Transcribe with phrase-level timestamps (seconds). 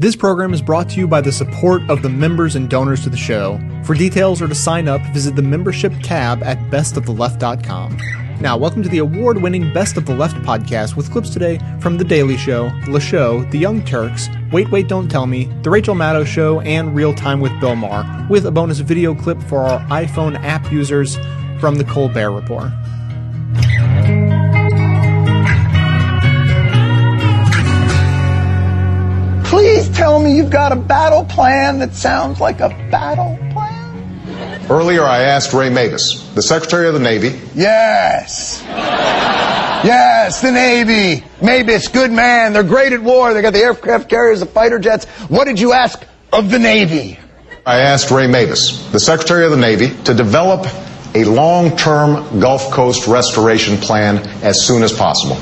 [0.00, 3.10] This program is brought to you by the support of the members and donors to
[3.10, 3.58] the show.
[3.82, 7.98] For details or to sign up, visit the membership tab at bestoftheleft.com.
[8.40, 11.98] Now, welcome to the award winning Best of the Left podcast with clips today from
[11.98, 15.96] The Daily Show, Le Show, The Young Turks, Wait, Wait, Don't Tell Me, The Rachel
[15.96, 19.80] Maddow Show, and Real Time with Bill Maher, with a bonus video clip for our
[19.88, 21.16] iPhone app users
[21.58, 22.70] from The Colbert Report.
[29.98, 34.70] Please tell me you've got a battle plan that sounds like a battle plan.
[34.70, 37.40] Earlier, I asked Ray Mabus, the Secretary of the Navy.
[37.52, 38.62] Yes.
[38.64, 41.24] Yes, the Navy.
[41.40, 42.52] Mabus, good man.
[42.52, 43.34] They're great at war.
[43.34, 45.04] They got the aircraft carriers, the fighter jets.
[45.28, 46.00] What did you ask
[46.32, 47.18] of the Navy?
[47.66, 50.64] I asked Ray Mabus, the Secretary of the Navy, to develop
[51.16, 55.36] a long term Gulf Coast restoration plan as soon as possible.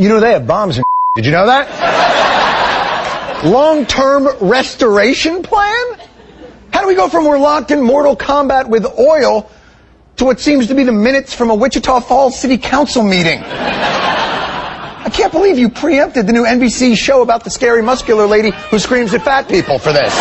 [0.00, 0.84] You know they have bombs in.
[1.14, 1.68] Did you know that?
[3.44, 6.00] Long-term restoration plan?
[6.72, 9.50] How do we go from we're locked in mortal combat with oil
[10.16, 13.40] to what seems to be the minutes from a Wichita Falls City Council meeting?
[13.40, 18.78] I can't believe you preempted the new NBC show about the scary muscular lady who
[18.78, 20.14] screams at fat people for this.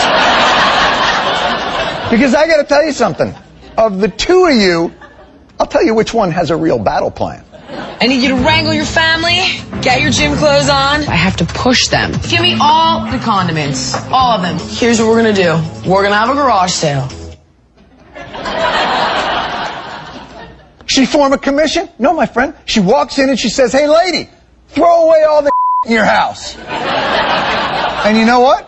[2.12, 3.34] Because I gotta tell you something.
[3.78, 4.94] Of the two of you,
[5.58, 7.46] I'll tell you which one has a real battle plan.
[7.72, 9.42] I need you to wrangle your family,
[9.82, 11.04] get your gym clothes on.
[11.04, 12.12] I have to push them.
[12.28, 14.58] Give me all the condiments, all of them.
[14.58, 15.54] Here's what we're gonna do.
[15.88, 17.08] We're gonna have a garage sale.
[20.88, 21.88] She form a commission?
[22.00, 22.56] No, my friend.
[22.66, 24.28] She walks in and she says, hey lady,
[24.70, 25.52] throw away all the
[25.86, 26.58] in your house.
[26.58, 28.68] And you know what?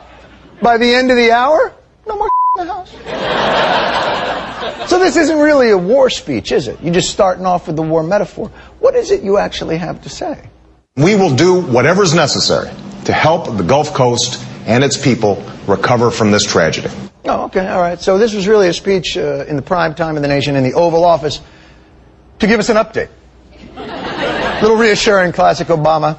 [0.62, 1.74] By the end of the hour,
[2.08, 4.41] no more in the house.
[4.88, 6.82] So this isn't really a war speech, is it?
[6.82, 8.50] You're just starting off with the war metaphor.
[8.80, 10.50] What is it you actually have to say?
[10.96, 12.70] We will do whatever is necessary
[13.06, 16.90] to help the Gulf Coast and its people recover from this tragedy.
[17.26, 18.02] Oh, okay, all right.
[18.02, 20.64] So this was really a speech uh, in the prime time of the nation in
[20.64, 21.40] the Oval Office
[22.40, 23.10] to give us an update.
[24.62, 26.18] Little reassuring, classic Obama.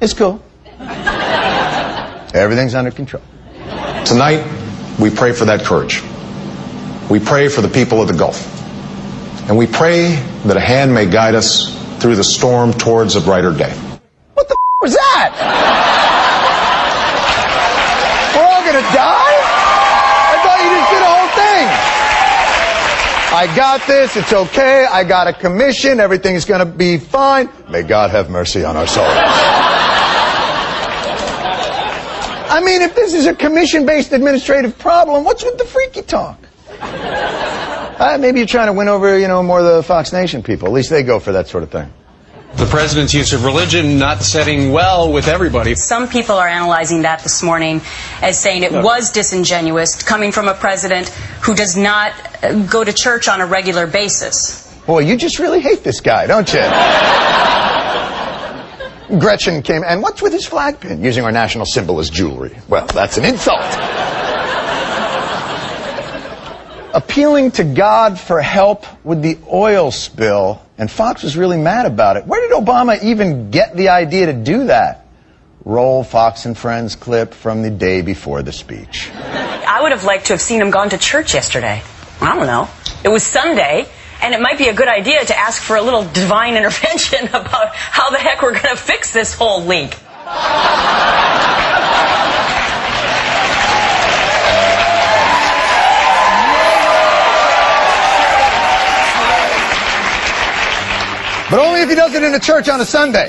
[0.00, 0.42] It's cool.
[2.32, 3.22] Everything's under control.
[4.04, 4.46] Tonight,
[4.98, 6.02] we pray for that courage.
[7.10, 8.38] We pray for the people of the Gulf.
[9.48, 13.52] And we pray that a hand may guide us through the storm towards a brighter
[13.52, 13.72] day.
[14.34, 15.34] What the f- was that?
[18.36, 19.38] We're all gonna die?
[20.30, 21.66] I thought you just did a whole thing.
[23.32, 27.48] I got this, it's okay, I got a commission, everything's gonna be fine.
[27.68, 29.08] May God have mercy on our souls.
[32.52, 36.38] I mean, if this is a commission based administrative problem, what's with the freaky talk?
[36.80, 40.68] Uh, maybe you're trying to win over, you know, more of the Fox Nation people.
[40.68, 41.92] At least they go for that sort of thing.
[42.54, 45.76] The president's use of religion not setting well with everybody.
[45.76, 47.80] Some people are analyzing that this morning
[48.22, 51.10] as saying it was disingenuous coming from a president
[51.42, 54.66] who does not uh, go to church on a regular basis.
[54.84, 56.60] Boy, you just really hate this guy, don't you?
[59.20, 61.04] Gretchen came, and what's with his flag pin?
[61.04, 62.56] Using our national symbol as jewelry.
[62.68, 63.60] Well, that's an insult.
[66.92, 72.16] Appealing to God for help with the oil spill, and Fox was really mad about
[72.16, 72.26] it.
[72.26, 75.06] Where did Obama even get the idea to do that?
[75.64, 79.08] Roll Fox and Friends clip from the day before the speech.
[79.14, 81.80] I would have liked to have seen him gone to church yesterday.
[82.20, 82.68] I don't know.
[83.04, 83.86] It was Sunday,
[84.20, 87.74] and it might be a good idea to ask for a little divine intervention about
[87.74, 89.96] how the heck we're going to fix this whole leak.
[101.50, 103.28] But only if he does it in a church on a Sunday.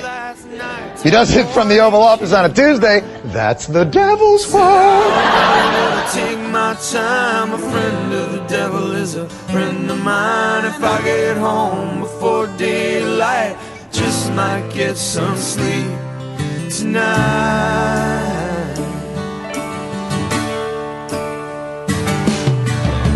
[0.93, 5.11] If he does it from the Oval Office on a Tuesday, that's the devil's fault.
[6.13, 10.65] Take my time, a friend of the devil is a friend of mine.
[10.65, 13.57] If I get home before daylight,
[13.91, 15.89] just might get some sleep
[16.69, 17.97] tonight.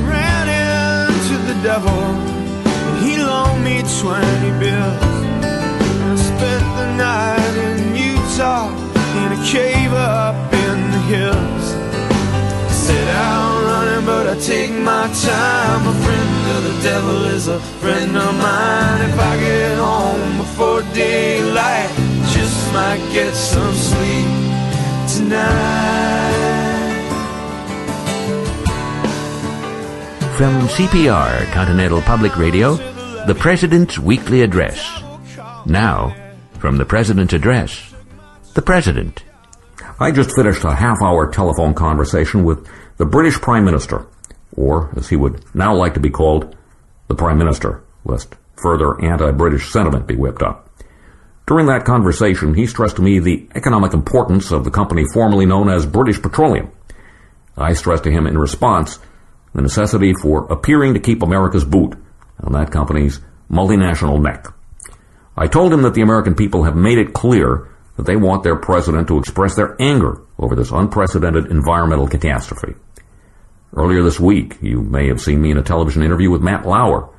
[0.09, 2.24] Ran into the devil,
[4.05, 5.01] 20 bills.
[5.01, 8.69] I spent the night in Utah
[9.21, 11.65] in a cave up in the hills.
[12.69, 15.81] Set out running, but I take my time.
[15.87, 19.01] A friend of the devil is a friend of mine.
[19.09, 21.89] If I get home before daylight,
[22.29, 24.29] just might get some sleep
[25.15, 26.45] tonight.
[30.37, 32.77] From CPR, Continental Public Radio,
[33.25, 35.01] the President's Weekly Address.
[35.65, 36.15] Now,
[36.59, 37.91] from the President's Address,
[38.53, 39.23] the President.
[39.99, 42.67] I just finished a half hour telephone conversation with
[42.97, 44.05] the British Prime Minister,
[44.55, 46.55] or as he would now like to be called,
[47.07, 50.69] the Prime Minister, lest further anti-British sentiment be whipped up.
[51.47, 55.67] During that conversation, he stressed to me the economic importance of the company formerly known
[55.67, 56.71] as British Petroleum.
[57.57, 58.99] I stressed to him in response
[59.55, 61.97] the necessity for appearing to keep America's boot
[62.41, 64.47] on that company's multinational neck.
[65.37, 68.55] I told him that the American people have made it clear that they want their
[68.55, 72.75] president to express their anger over this unprecedented environmental catastrophe.
[73.75, 77.09] Earlier this week, you may have seen me in a television interview with Matt Lauer.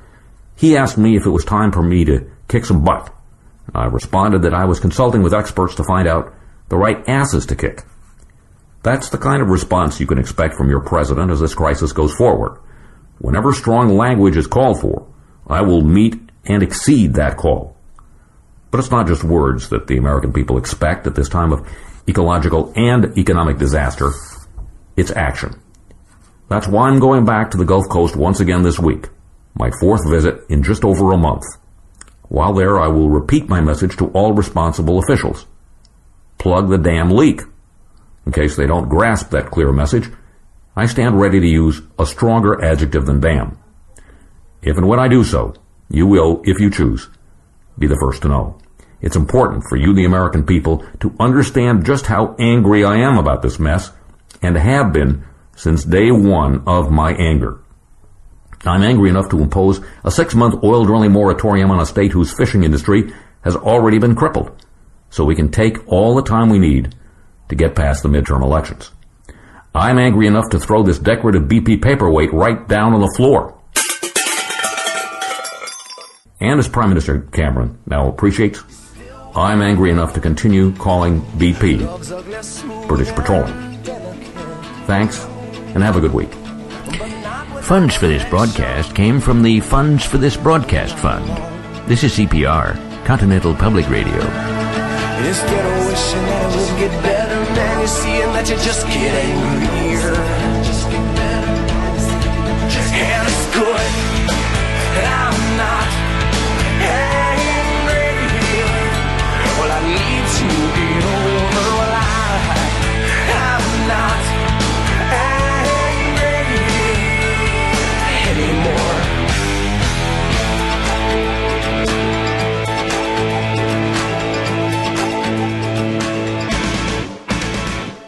[0.55, 3.13] He asked me if it was time for me to kick some butt.
[3.75, 6.33] I responded that I was consulting with experts to find out
[6.69, 7.83] the right asses to kick.
[8.83, 12.13] That's the kind of response you can expect from your president as this crisis goes
[12.13, 12.59] forward.
[13.19, 15.07] Whenever strong language is called for,
[15.47, 16.15] I will meet
[16.45, 17.75] and exceed that call.
[18.71, 21.67] But it's not just words that the American people expect at this time of
[22.07, 24.11] ecological and economic disaster.
[24.95, 25.59] It's action.
[26.49, 29.09] That's why I'm going back to the Gulf Coast once again this week,
[29.55, 31.43] my fourth visit in just over a month.
[32.29, 35.45] While there, I will repeat my message to all responsible officials.
[36.37, 37.41] Plug the damn leak.
[38.25, 40.09] In case they don't grasp that clear message,
[40.77, 43.57] I stand ready to use a stronger adjective than damn.
[44.61, 45.55] If and when I do so,
[45.89, 47.09] you will, if you choose,
[47.79, 48.59] be the first to know.
[49.01, 53.41] It's important for you, the American people, to understand just how angry I am about
[53.41, 53.91] this mess
[54.43, 55.25] and have been
[55.55, 57.59] since day one of my anger.
[58.63, 62.63] I'm angry enough to impose a six-month oil drilling moratorium on a state whose fishing
[62.63, 64.51] industry has already been crippled,
[65.09, 66.93] so we can take all the time we need
[67.49, 68.91] to get past the midterm elections.
[69.77, 73.53] I'm angry enough to throw this decorative BP paperweight right down on the floor.
[76.39, 78.63] And as Prime Minister Cameron now appreciates,
[79.35, 83.77] I'm angry enough to continue calling BP British Petroleum.
[84.87, 85.23] Thanks,
[85.75, 86.33] and have a good week.
[87.61, 91.27] Funds for this broadcast came from the Funds for This Broadcast Fund.
[91.87, 94.17] This is CPR, Continental Public Radio.
[97.57, 99.76] Man, you're seeing that you just get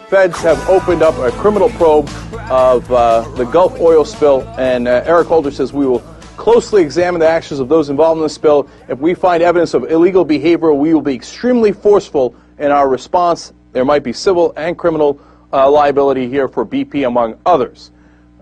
[0.09, 2.09] Feds have opened up a criminal probe
[2.49, 5.99] of uh, the Gulf oil spill, and uh, Eric Holder says we will
[6.35, 8.67] closely examine the actions of those involved in the spill.
[8.87, 13.53] If we find evidence of illegal behavior, we will be extremely forceful in our response.
[13.71, 15.21] There might be civil and criminal
[15.53, 17.91] uh, liability here for BP, among others.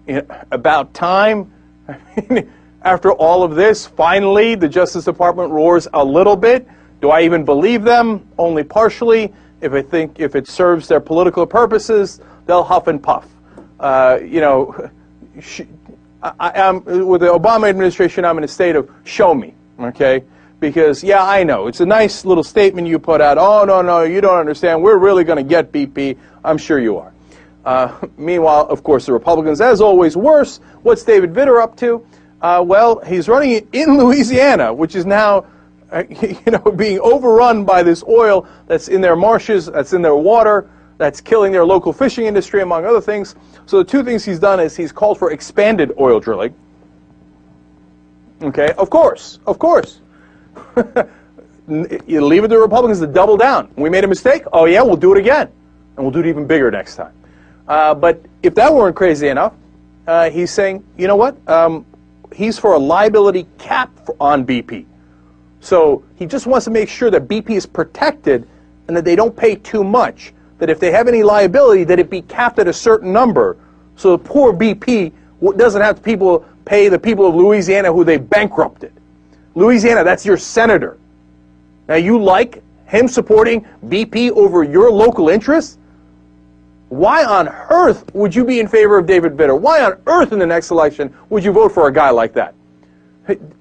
[0.08, 1.52] Know, about time.
[1.90, 2.00] I
[2.30, 2.50] mean,
[2.82, 6.66] after all of this, finally, the Justice Department roars a little bit.
[7.02, 8.26] Do I even believe them?
[8.38, 9.34] Only partially.
[9.62, 13.28] If I think if it serves their political purposes, they'll huff and puff.
[13.80, 14.90] Uh, you know,
[16.24, 18.26] I, am with the Obama administration.
[18.26, 20.24] I'm in a state of show me, okay?
[20.60, 23.38] Because yeah, I know it's a nice little statement you put out.
[23.38, 24.82] Oh no, no, you don't understand.
[24.82, 26.18] We're really going to get BP.
[26.44, 27.14] I'm sure you are.
[27.66, 30.60] Uh, meanwhile, of course, the Republicans, as always, worse.
[30.82, 32.06] What's David Vitter up to?
[32.42, 35.46] Uh, well, he's running in Louisiana, which is now,
[36.10, 40.70] you know, being overrun by this oil that's in their marshes, that's in their water,
[40.98, 43.36] that's killing their local fishing industry, among other things.
[43.66, 46.54] So the two things he's done is he's called for expanded oil drilling.
[48.42, 50.00] Okay, of course, of course.
[51.68, 53.72] you leave it to the Republicans to double down.
[53.76, 54.44] We made a mistake.
[54.54, 55.50] Oh yeah, we'll do it again,
[55.96, 57.14] and we'll do it even bigger next time.
[57.68, 59.54] Uh, but if that weren't crazy enough,
[60.08, 61.36] uh, he's saying, you know what?
[61.50, 61.86] Um,
[62.34, 64.86] he's for a liability cap on BP.
[65.68, 68.48] So he just wants to make sure that BP is protected
[68.88, 70.32] and that they don't pay too much.
[70.60, 73.58] That if they have any liability, that it be capped at a certain number,
[73.98, 75.12] so the poor BP
[75.58, 78.94] doesn't have to people pay the people of Louisiana who they bankrupted.
[79.56, 80.98] Louisiana, that's your senator.
[81.90, 85.78] Now you like him supporting BP over your local interests?
[86.88, 89.60] Why on earth would you be in favor of David Vitter?
[89.60, 92.56] Why on earth in the next election would you vote for a guy like that?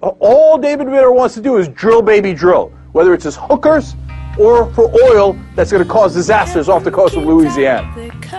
[0.00, 2.73] All David Vitter wants to do is drill, baby, drill.
[2.92, 3.94] Whether it's his hookers
[4.38, 7.92] or for oil that's going to cause disasters off the coast of Louisiana.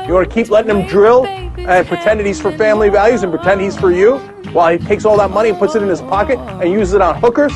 [0.07, 3.31] You want to keep letting him drill and pretend that he's for family values and
[3.31, 4.17] pretend he's for you
[4.53, 7.01] while he takes all that money and puts it in his pocket and uses it
[7.01, 7.53] on hookers?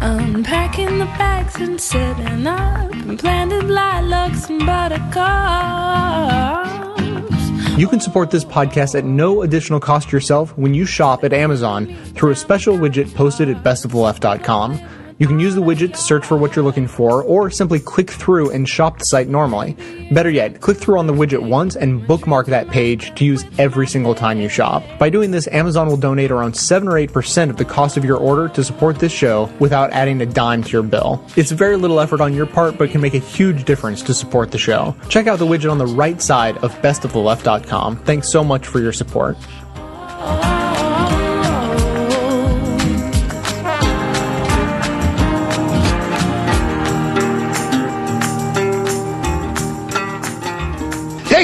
[0.00, 6.65] Unpacking the bags and setting up and planted lilacs and buttercups.
[7.76, 11.94] You can support this podcast at no additional cost yourself when you shop at Amazon
[12.14, 14.80] through a special widget posted at bestoftheleft.com.
[15.18, 18.10] You can use the widget to search for what you're looking for, or simply click
[18.10, 19.74] through and shop the site normally.
[20.12, 23.86] Better yet, click through on the widget once and bookmark that page to use every
[23.86, 24.84] single time you shop.
[24.98, 28.18] By doing this, Amazon will donate around 7 or 8% of the cost of your
[28.18, 31.24] order to support this show without adding a dime to your bill.
[31.34, 34.50] It's very little effort on your part, but can make a huge difference to support
[34.50, 34.94] the show.
[35.08, 37.96] Check out the widget on the right side of bestoftheleft.com.
[38.04, 39.36] Thanks so much for your support.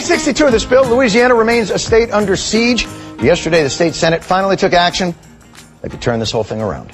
[0.02, 2.84] 62 of this bill, Louisiana remains a state under siege.
[3.20, 5.14] Yesterday, the state Senate finally took action.
[5.80, 6.92] They could turn this whole thing around.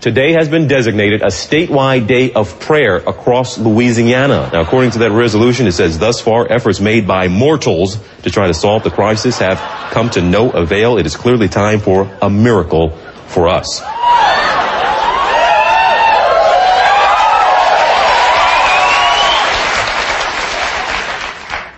[0.00, 4.48] Today has been designated a statewide day of prayer across Louisiana.
[4.52, 8.46] Now, according to that resolution, it says thus far efforts made by mortals to try
[8.46, 9.58] to solve the crisis have
[9.90, 10.98] come to no avail.
[10.98, 12.90] It is clearly time for a miracle
[13.26, 13.82] for us.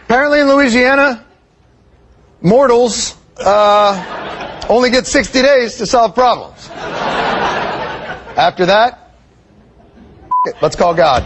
[0.05, 1.27] Apparently in Louisiana,
[2.43, 6.69] mortals uh, only get 60 days to solve problems.
[8.39, 9.17] After that,
[10.47, 11.25] it, let's call God.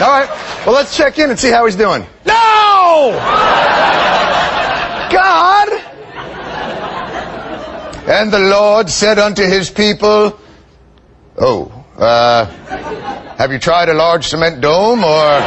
[0.00, 0.28] All right,
[0.64, 2.06] well, let's check in and see how he's doing.
[2.24, 3.18] No!
[5.10, 5.68] God!
[8.08, 10.38] And the Lord said unto his people,
[11.36, 12.44] Oh, uh,
[13.38, 15.40] have you tried a large cement dome or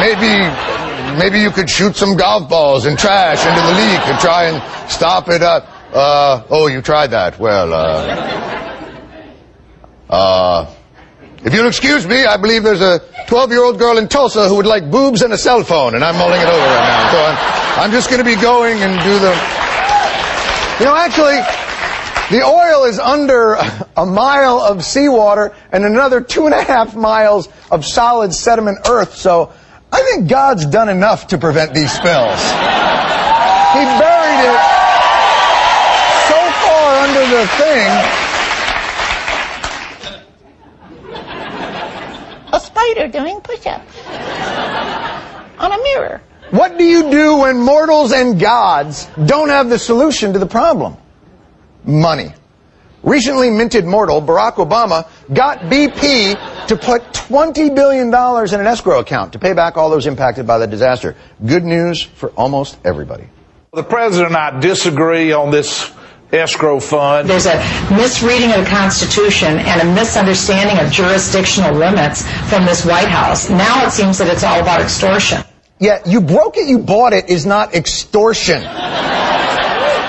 [0.00, 4.44] maybe, maybe you could shoot some golf balls and trash into the leak and try
[4.44, 5.42] and stop it.
[5.42, 7.38] Uh, oh, you tried that.
[7.38, 8.46] Well, uh,
[10.10, 10.74] uh,
[11.44, 14.90] if you'll excuse me, I believe there's a 12-year-old girl in Tulsa who would like
[14.90, 17.10] boobs and a cell phone, and I'm mulling it over right now.
[17.12, 19.30] So I'm, I'm just going to be going and do the.
[20.78, 21.40] You know, actually,
[22.36, 23.56] the oil is under
[23.96, 29.14] a mile of seawater and another two and a half miles of solid sediment earth.
[29.14, 29.52] So
[29.92, 32.40] I think God's done enough to prevent these spills.
[33.72, 34.60] He buried it
[36.28, 37.90] so far under the thing.
[42.52, 43.98] A spider doing push-ups
[45.58, 46.20] on a mirror.
[46.50, 50.96] What do you do when mortals and gods don't have the solution to the problem?
[51.84, 52.32] Money.
[53.06, 59.34] Recently minted mortal Barack Obama got BP to put $20 billion in an escrow account
[59.34, 61.14] to pay back all those impacted by the disaster.
[61.46, 63.28] Good news for almost everybody.
[63.72, 65.92] The president and I disagree on this
[66.32, 67.30] escrow fund.
[67.30, 67.58] There's a
[67.92, 73.48] misreading of the Constitution and a misunderstanding of jurisdictional limits from this White House.
[73.48, 75.44] Now it seems that it's all about extortion.
[75.78, 78.62] Yeah, you broke it, you bought it is not extortion.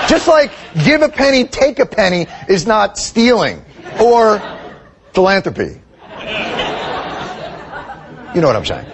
[0.08, 0.50] Just like
[0.84, 3.62] give a penny, take a penny is not stealing
[4.00, 4.42] or
[5.12, 5.80] philanthropy.
[8.34, 8.86] You know what I'm saying.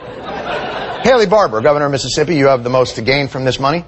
[1.04, 3.85] Haley Barbour, governor of Mississippi, you have the most to gain from this money?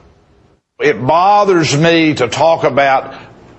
[0.78, 3.18] It bothers me to talk about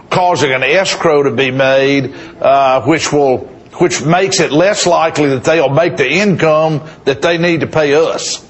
[0.09, 3.39] causing an escrow to be made, uh, which will,
[3.79, 7.95] which makes it less likely that they'll make the income that they need to pay
[7.95, 8.45] us.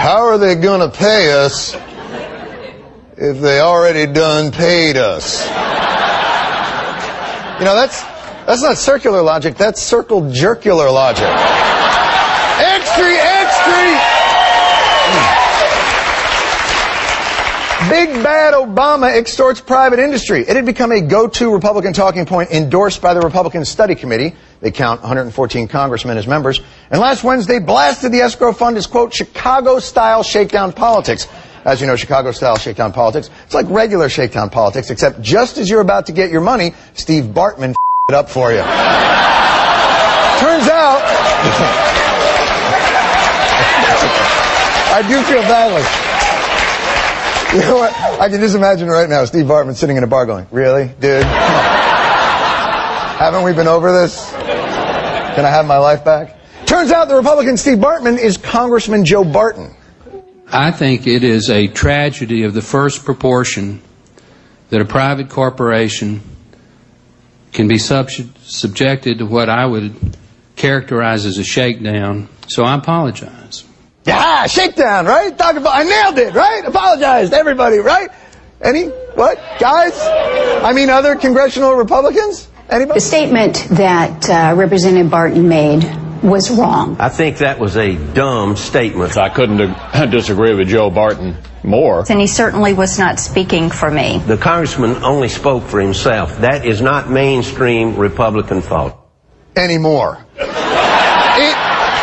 [0.00, 1.74] How are they going to pay us
[3.18, 5.44] if they already done paid us?
[7.60, 8.02] You know, that's,
[8.46, 11.28] that's not circular logic, that's circle jerkular logic.
[12.56, 14.20] Extra, extra!
[17.90, 20.40] Big bad Obama extorts private industry.
[20.40, 24.34] It had become a go-to Republican talking point endorsed by the Republican Study Committee.
[24.60, 26.60] They count 114 congressmen as members.
[26.90, 31.26] And last Wednesday blasted the escrow fund as, quote, Chicago-style shakedown politics.
[31.64, 35.80] As you know, Chicago-style shakedown politics, it's like regular shakedown politics, except just as you're
[35.80, 37.74] about to get your money, Steve Bartman
[38.08, 38.58] it up for you.
[38.58, 38.68] Turns
[40.68, 41.00] out,
[44.92, 45.82] I do feel badly.
[47.56, 47.92] You know what?
[48.20, 50.88] I can just imagine right now Steve Bartman sitting in a bar going, Really?
[51.00, 51.26] Dude?
[53.20, 54.32] Haven't we been over this?
[55.34, 56.36] Can I have my life back?
[56.66, 59.74] Turns out the Republican Steve Bartman is Congressman Joe Barton.
[60.52, 63.80] I think it is a tragedy of the first proportion
[64.70, 66.20] that a private corporation
[67.52, 68.10] can be sub-
[68.42, 70.16] subjected to what I would
[70.56, 73.64] characterize as a shakedown, so I apologize.
[74.04, 75.36] Yeah, shakedown, right?
[75.36, 76.64] Talk about, I nailed it, right?
[76.64, 78.10] Apologized, everybody, right?
[78.60, 79.92] Any, what, guys?
[80.62, 82.48] I mean, other congressional Republicans?
[82.70, 82.98] Anybody?
[82.98, 85.82] The statement that uh, Representative Barton made
[86.22, 86.96] was wrong.
[87.00, 89.16] I think that was a dumb statement.
[89.16, 92.04] I couldn't ag- disagree with Joe Barton more.
[92.08, 94.18] And he certainly was not speaking for me.
[94.18, 96.38] The congressman only spoke for himself.
[96.38, 98.98] That is not mainstream Republican thought.
[99.56, 100.24] Anymore.
[100.38, 101.56] It,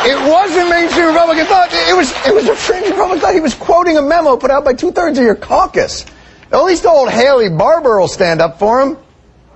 [0.09, 1.69] it wasn't mainstream Republican thought.
[1.71, 3.33] It was, it was a fringe Republican thought.
[3.33, 6.05] He was quoting a memo put out by two thirds of your caucus.
[6.51, 8.97] At least old Haley Barbour will stand up for him.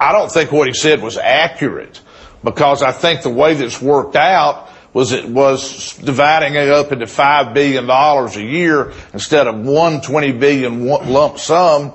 [0.01, 2.01] I don't think what he said was accurate
[2.43, 7.05] because I think the way this worked out was it was dividing it up into
[7.05, 11.93] five billion dollars a year instead of one twenty billion lump sum.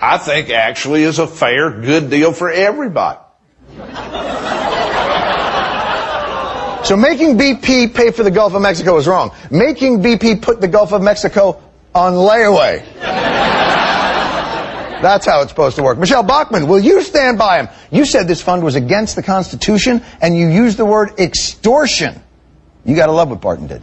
[0.00, 3.18] I think actually is a fair, good deal for everybody.
[6.84, 9.32] So making BP pay for the Gulf of Mexico is wrong.
[9.50, 11.60] Making BP put the Gulf of Mexico
[11.92, 12.84] on layaway.
[15.00, 15.98] That's how it's supposed to work.
[15.98, 17.68] Michelle Bachmann, will you stand by him?
[17.90, 22.20] You said this fund was against the Constitution, and you used the word extortion.
[22.84, 23.82] You gotta love what Barton did.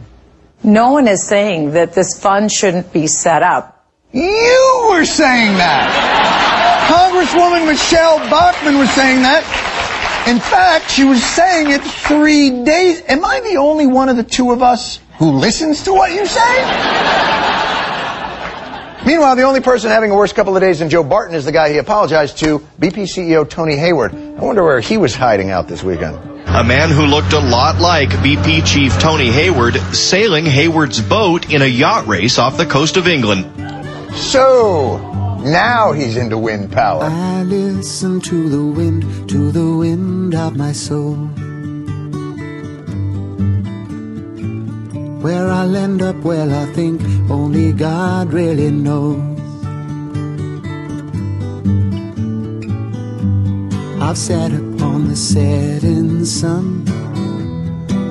[0.62, 3.86] No one is saying that this fund shouldn't be set up.
[4.12, 6.26] You were saying that!
[6.88, 9.42] Congresswoman Michelle Bachmann was saying that.
[10.26, 13.02] In fact, she was saying it three days.
[13.08, 16.26] Am I the only one of the two of us who listens to what you
[16.26, 17.45] say?
[19.06, 21.52] Meanwhile, the only person having a worse couple of days than Joe Barton is the
[21.52, 24.12] guy he apologized to, BP CEO Tony Hayward.
[24.12, 26.16] I wonder where he was hiding out this weekend.
[26.48, 31.62] A man who looked a lot like BP Chief Tony Hayward sailing Hayward's boat in
[31.62, 33.44] a yacht race off the coast of England.
[34.16, 34.98] So,
[35.44, 37.04] now he's into wind power.
[37.04, 41.30] I listen to the wind, to the wind of my soul.
[45.26, 49.18] Where I'll end up, well, I think only God really knows.
[54.00, 56.84] I've sat upon the setting sun,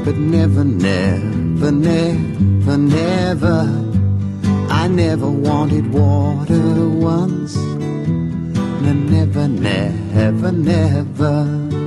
[0.04, 3.62] but never, never, never, never.
[4.70, 7.56] I never wanted water once.
[7.56, 11.85] No, never, never, never.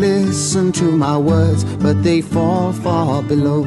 [0.00, 3.64] Listen to my words, but they fall far below.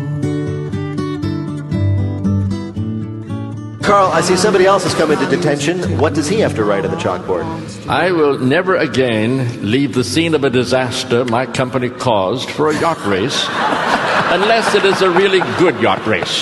[3.88, 5.98] Carl, I see somebody else has come into detention.
[5.98, 7.46] What does he have to write on the chalkboard?
[7.88, 12.78] I will never again leave the scene of a disaster my company caused for a
[12.82, 13.46] yacht race
[14.34, 16.42] unless it is a really good yacht race.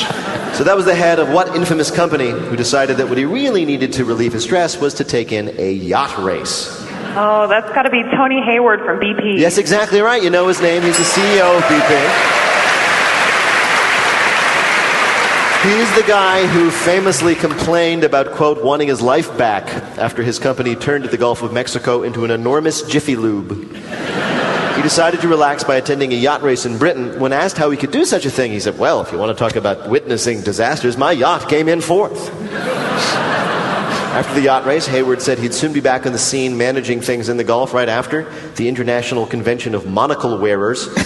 [0.58, 3.64] So that was the head of what infamous company who decided that what he really
[3.64, 6.85] needed to relieve his stress was to take in a yacht race?
[7.18, 9.40] Oh, that's got to be Tony Hayward from BP.
[9.40, 10.22] Yes, exactly right.
[10.22, 10.84] You know his name.
[10.84, 12.46] He's the CEO of BP.
[15.64, 19.66] He's the guy who famously complained about, quote, wanting his life back
[19.98, 23.74] after his company turned the Gulf of Mexico into an enormous Jiffy Lube.
[24.76, 27.18] He decided to relax by attending a yacht race in Britain.
[27.20, 29.36] When asked how he could do such a thing, he said, Well, if you want
[29.36, 32.30] to talk about witnessing disasters, my yacht came in fourth.
[34.16, 37.28] After the yacht race, Hayward said he'd soon be back on the scene managing things
[37.28, 38.24] in the Gulf right after
[38.56, 40.86] the International Convention of Monocle Wearers.
[40.96, 41.02] he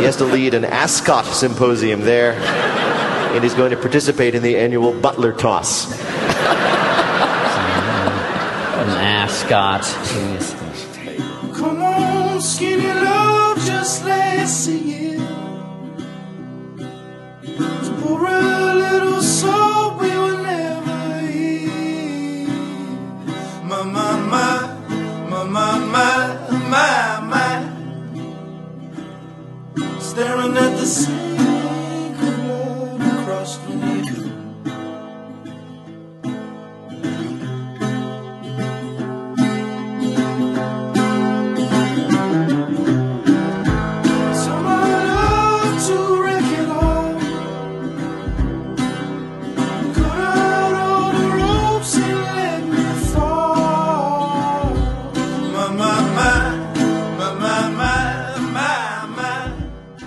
[0.00, 4.98] has to lead an ascot symposium there, and he's going to participate in the annual
[4.98, 5.92] Butler Toss.
[5.92, 6.08] An
[8.88, 9.82] ascot.
[11.54, 15.20] Come on, skinny love, just let's see it.
[30.14, 31.33] Staring at the sink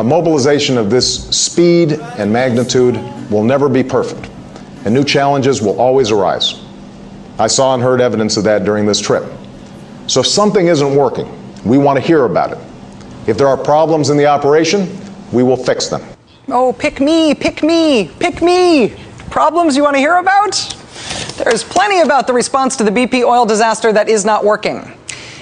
[0.07, 2.95] mobilization of this speed and magnitude
[3.29, 4.29] will never be perfect,
[4.85, 6.63] and new challenges will always arise.
[7.37, 9.25] I saw and heard evidence of that during this trip.
[10.07, 11.29] So if something isn't working,
[11.63, 12.57] we want to hear about it.
[13.27, 14.87] If there are problems in the operation,
[15.31, 16.01] we will fix them.
[16.47, 18.95] Oh, pick me, pick me, pick me.
[19.29, 20.55] Problems you want to hear about?
[21.35, 24.96] There's plenty about the response to the BP oil disaster that is not working.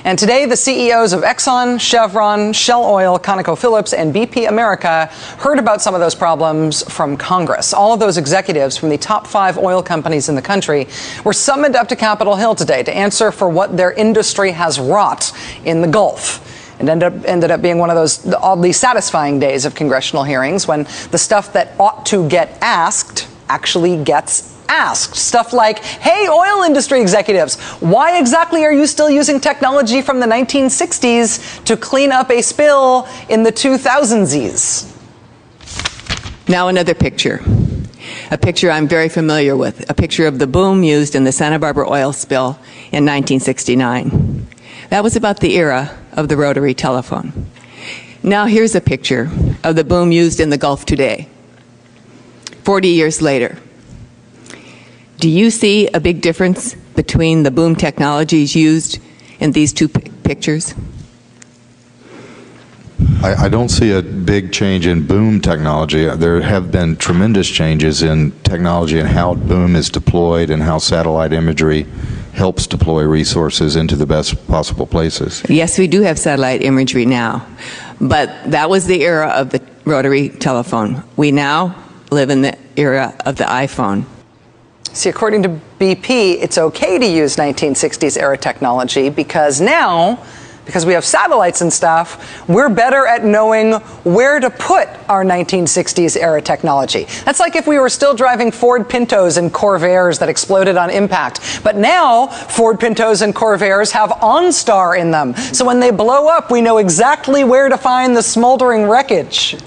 [0.05, 5.07] And today, the CEOs of Exxon, Chevron, Shell Oil, ConocoPhillips, and BP America
[5.39, 7.73] heard about some of those problems from Congress.
[7.73, 10.87] All of those executives from the top five oil companies in the country
[11.23, 15.31] were summoned up to Capitol Hill today to answer for what their industry has wrought
[15.65, 16.79] in the Gulf.
[16.79, 20.67] It ended up, ended up being one of those oddly satisfying days of congressional hearings
[20.67, 25.15] when the stuff that ought to get asked actually gets asked.
[25.15, 30.27] Stuff like, hey, oil industry executives, why exactly are you still using technology from the
[30.27, 34.91] 1960s to clean up a spill in the 2000s?
[36.47, 37.41] Now, another picture.
[38.31, 39.89] A picture I'm very familiar with.
[39.89, 42.59] A picture of the boom used in the Santa Barbara oil spill
[42.91, 44.47] in 1969.
[44.89, 47.49] That was about the era of the rotary telephone.
[48.21, 49.29] Now, here's a picture
[49.63, 51.27] of the boom used in the Gulf today,
[52.63, 53.57] 40 years later.
[55.25, 58.99] Do you see a big difference between the boom technologies used
[59.39, 60.75] in these two pictures?
[63.23, 66.05] I, I don't see a big change in boom technology.
[66.05, 71.33] There have been tremendous changes in technology and how boom is deployed and how satellite
[71.33, 71.87] imagery
[72.33, 75.41] helps deploy resources into the best possible places.
[75.49, 77.47] Yes, we do have satellite imagery now,
[77.99, 81.03] but that was the era of the rotary telephone.
[81.17, 84.05] We now live in the era of the iPhone.
[84.95, 90.23] See, according to BP, it's okay to use 1960s era technology because now,
[90.65, 93.73] because we have satellites and stuff, we're better at knowing
[94.05, 97.07] where to put our 1960s era technology.
[97.25, 101.61] That's like if we were still driving Ford Pintos and Corvairs that exploded on impact.
[101.61, 105.35] But now, Ford Pintos and Corvairs have OnStar in them.
[105.35, 109.57] So when they blow up, we know exactly where to find the smoldering wreckage.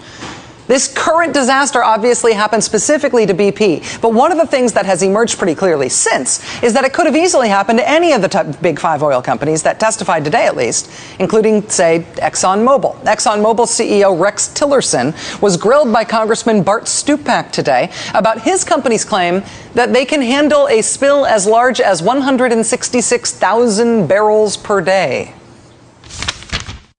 [0.69, 5.03] This current disaster obviously happened specifically to BP, but one of the things that has
[5.03, 8.59] emerged pretty clearly since is that it could have easily happened to any of the
[8.61, 13.03] big five oil companies that testified today, at least, including, say, ExxonMobil.
[13.05, 19.43] ExxonMobil CEO Rex Tillerson was grilled by Congressman Bart Stupak today about his company's claim
[19.73, 25.33] that they can handle a spill as large as 166,000 barrels per day.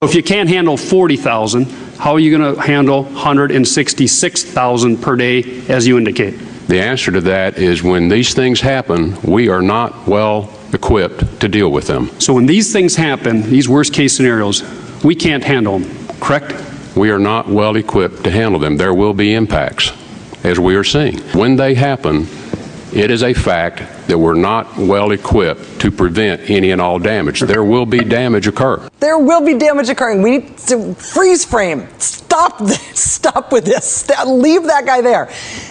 [0.02, 1.66] If you can't handle 40,000,
[1.98, 6.30] how are you going to handle 166,000 per day as you indicate?
[6.68, 11.48] The answer to that is when these things happen, we are not well equipped to
[11.48, 12.08] deal with them.
[12.18, 14.62] So when these things happen, these worst case scenarios,
[15.04, 16.54] we can't handle them, correct?
[16.96, 18.78] We are not well equipped to handle them.
[18.78, 19.92] There will be impacts,
[20.42, 21.18] as we are seeing.
[21.34, 22.26] When they happen,
[22.92, 27.40] it is a fact that we're not well equipped to prevent any and all damage.
[27.40, 28.88] There will be damage occur.
[28.98, 30.22] There will be damage occurring.
[30.22, 31.88] We need to freeze frame.
[31.98, 33.00] Stop this.
[33.00, 33.84] Stop with this.
[33.84, 35.26] St- leave that guy there.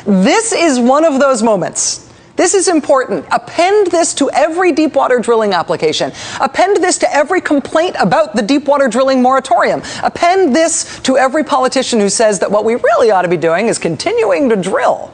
[0.05, 2.09] This is one of those moments.
[2.39, 3.25] This is important.
[3.33, 6.13] Append this to every deepwater drilling application.
[6.39, 9.81] Append this to every complaint about the deepwater drilling moratorium.
[10.03, 13.67] Append this to every politician who says that what we really ought to be doing
[13.67, 15.11] is continuing to drill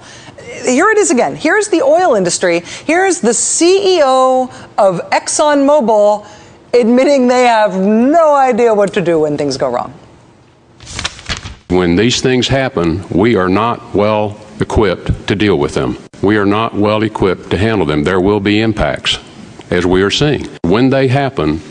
[0.63, 1.35] here it is again.
[1.35, 2.61] Here's the oil industry.
[2.85, 6.27] Here's the CEO of ExxonMobil
[6.73, 9.93] admitting they have no idea what to do when things go wrong.
[11.69, 15.97] When these things happen, we are not well equipped to deal with them.
[16.21, 18.03] We are not well equipped to handle them.
[18.03, 19.19] There will be impacts,
[19.69, 20.47] as we are seeing.
[20.63, 21.61] When they happen,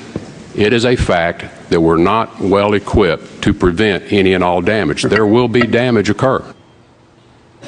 [0.55, 5.03] it is a fact that we're not well equipped to prevent any and all damage.
[5.03, 6.45] There will be damage occur.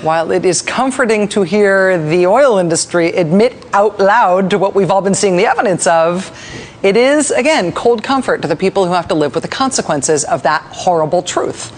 [0.02, 4.90] While it is comforting to hear the oil industry admit out loud to what we've
[4.90, 6.30] all been seeing the evidence of,
[6.82, 10.24] it is, again, cold comfort to the people who have to live with the consequences
[10.24, 11.72] of that horrible truth.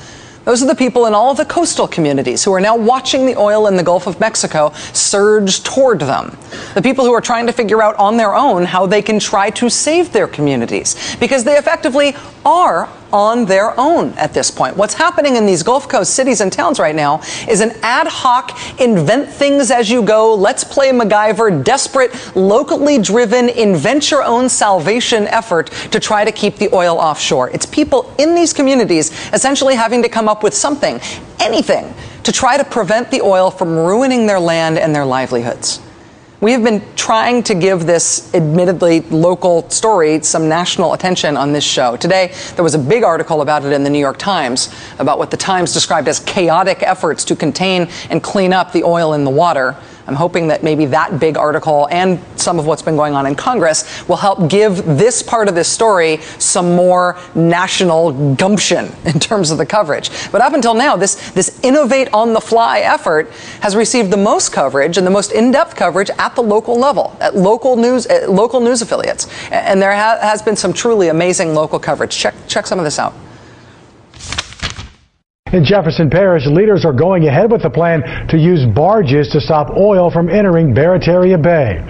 [0.45, 3.37] Those are the people in all of the coastal communities who are now watching the
[3.37, 6.37] oil in the Gulf of Mexico surge toward them.
[6.75, 9.51] The people who are trying to figure out on their own how they can try
[9.51, 14.77] to save their communities because they effectively are on their own at this point.
[14.77, 18.59] What's happening in these Gulf Coast cities and towns right now is an ad hoc,
[18.81, 25.27] invent things as you go, let's play MacGyver, desperate, locally driven, invent your own salvation
[25.29, 27.51] effort to try to keep the oil offshore.
[27.51, 31.01] It's people in these communities essentially having to come up with something,
[31.41, 31.95] anything,
[32.25, 35.81] to try to prevent the oil from ruining their land and their livelihoods.
[36.41, 41.65] We have been trying to give this admittedly local story some national attention on this
[41.65, 41.97] show.
[41.97, 45.33] Today, there was a big article about it in the New York Times about what
[45.33, 49.31] the Times described as chaotic efforts to contain and clean up the oil in the
[49.31, 49.77] water.
[50.09, 53.35] I'm hoping that maybe that big article and some of what's been going on in
[53.35, 59.51] Congress will help give this part of this story some more national gumption in terms
[59.51, 60.11] of the coverage.
[60.33, 64.51] But up until now, this, this innovate on the fly effort has received the most
[64.51, 68.61] coverage and the most in-depth coverage at the local level, at local news, at local
[68.61, 69.29] news affiliates.
[69.51, 72.17] And there ha- has been some truly amazing local coverage.
[72.17, 73.13] Check, check some of this out.
[75.53, 79.71] In Jefferson Parish, leaders are going ahead with the plan to use barges to stop
[79.71, 81.81] oil from entering Barataria Bay.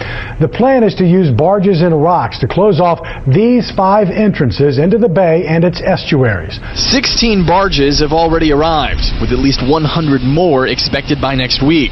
[0.40, 4.99] The plan is to use barges and rocks to close off these five entrances into
[4.99, 6.61] the bay and its estuaries.
[6.75, 11.90] 16 barges have already arrived, with at least 100 more expected by next week.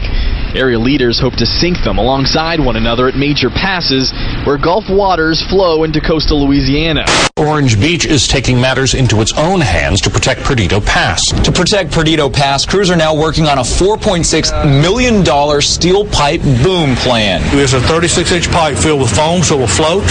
[0.55, 4.13] Area leaders hope to sink them alongside one another at major passes
[4.45, 7.05] where Gulf waters flow into coastal Louisiana.
[7.39, 11.29] Orange Beach is taking matters into its own hands to protect Perdido Pass.
[11.45, 16.97] To protect Perdido Pass, crews are now working on a $4.6 million steel pipe boom
[16.97, 17.43] plan.
[17.59, 20.05] It's a 36 inch pipe filled with foam so it will float.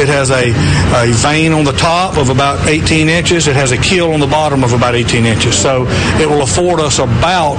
[0.00, 3.46] It has a, a vane on the top of about 18 inches.
[3.46, 5.56] It has a keel on the bottom of about 18 inches.
[5.56, 5.86] So
[6.20, 7.56] it will afford us about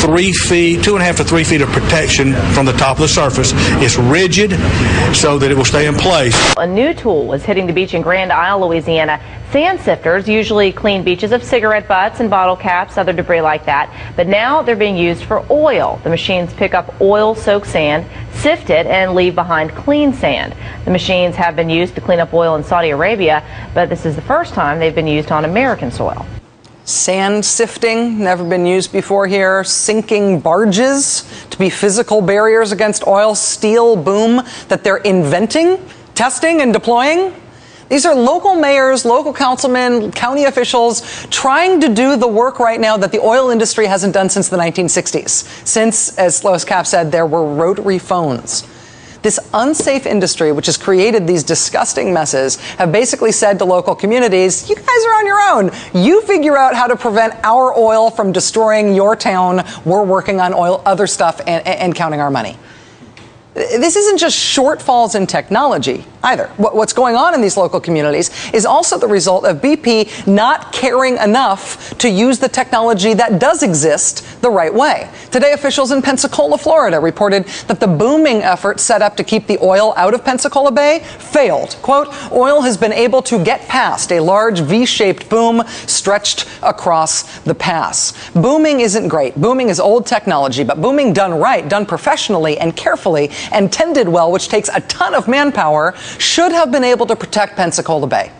[0.00, 3.02] three feet, two and a half to three feet of protection from the top of
[3.02, 3.52] the surface.
[3.82, 4.52] It's rigid
[5.14, 6.36] so that it will stay in place.
[6.56, 9.20] A new tool is hitting the beach in Grand Isle, Louisiana.
[9.52, 13.90] Sand sifters usually clean beaches of cigarette butts and bottle caps, other debris like that.
[14.16, 16.00] But now they're being used for oil.
[16.02, 20.54] The machines pick up oil soaked sand, sift it, and leave behind clean sand.
[20.84, 23.42] The machines have been used to clean up oil in Saudi Arabia,
[23.72, 26.26] but this is the first time they've been used on American soil.
[26.86, 29.64] Sand sifting, never been used before here.
[29.64, 33.34] Sinking barges to be physical barriers against oil.
[33.34, 37.34] Steel boom that they're inventing, testing, and deploying.
[37.88, 42.96] These are local mayors, local councilmen, county officials trying to do the work right now
[42.96, 45.66] that the oil industry hasn't done since the 1960s.
[45.66, 48.62] Since, as Lois Capps said, there were rotary phones.
[49.26, 54.70] This unsafe industry, which has created these disgusting messes, have basically said to local communities,
[54.70, 55.72] you guys are on your own.
[56.00, 59.64] You figure out how to prevent our oil from destroying your town.
[59.84, 62.56] We're working on oil, other stuff, and, and counting our money.
[63.56, 66.48] This isn't just shortfalls in technology either.
[66.58, 71.16] What's going on in these local communities is also the result of BP not caring
[71.16, 75.08] enough to use the technology that does exist the right way.
[75.30, 79.58] Today, officials in Pensacola, Florida reported that the booming effort set up to keep the
[79.62, 81.76] oil out of Pensacola Bay failed.
[81.80, 87.54] Quote, oil has been able to get past a large V-shaped boom stretched across the
[87.54, 88.30] pass.
[88.32, 89.34] Booming isn't great.
[89.36, 94.30] Booming is old technology, but booming done right, done professionally and carefully and tended well,
[94.32, 98.32] which takes a ton of manpower, should have been able to protect Pensacola Bay.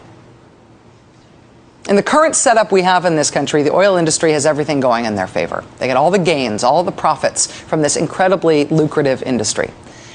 [1.89, 5.05] In the current setup we have in this country, the oil industry has everything going
[5.05, 5.65] in their favor.
[5.79, 9.71] They get all the gains, all the profits from this incredibly lucrative industry.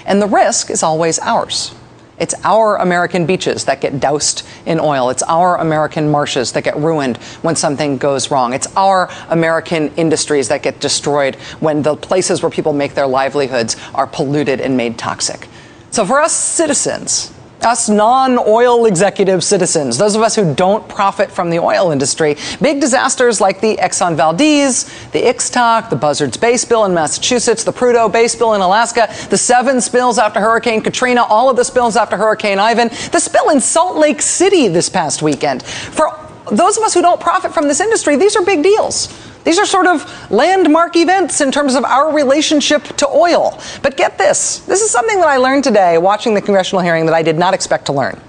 [0.06, 1.74] And the risk is always ours.
[2.22, 5.10] It's our American beaches that get doused in oil.
[5.10, 8.54] It's our American marshes that get ruined when something goes wrong.
[8.54, 13.76] It's our American industries that get destroyed when the places where people make their livelihoods
[13.96, 15.48] are polluted and made toxic.
[15.90, 17.34] So for us citizens,
[17.66, 22.36] us non oil executive citizens, those of us who don't profit from the oil industry,
[22.62, 27.74] big disasters like the Exxon Valdez, the Ixtoc, the Buzzards Bay spill in Massachusetts, the
[27.74, 31.96] Prudhoe Bay spill in Alaska, the seven spills after Hurricane Katrina, all of the spills
[31.96, 35.64] after Hurricane Ivan, the spill in Salt Lake City this past weekend.
[35.64, 36.10] For
[36.52, 39.31] those of us who don't profit from this industry, these are big deals.
[39.44, 43.60] These are sort of landmark events in terms of our relationship to oil.
[43.82, 47.16] But get this this is something that I learned today watching the congressional hearing that
[47.16, 48.20] I did not expect to learn.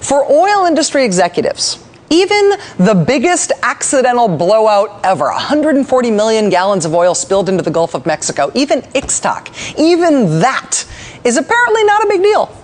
[0.00, 7.14] For oil industry executives, even the biggest accidental blowout ever, 140 million gallons of oil
[7.14, 10.84] spilled into the Gulf of Mexico, even Ixtoc, even that
[11.24, 12.61] is apparently not a big deal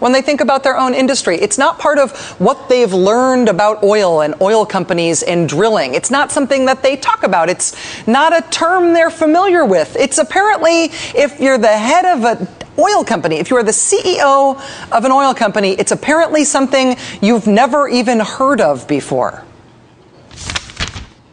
[0.00, 1.36] when they think about their own industry.
[1.36, 5.94] It's not part of what they've learned about oil and oil companies and drilling.
[5.94, 7.48] It's not something that they talk about.
[7.48, 7.74] It's
[8.06, 9.96] not a term they're familiar with.
[9.96, 10.84] It's apparently,
[11.14, 14.60] if you're the head of an oil company, if you are the CEO
[14.92, 19.44] of an oil company, it's apparently something you've never even heard of before.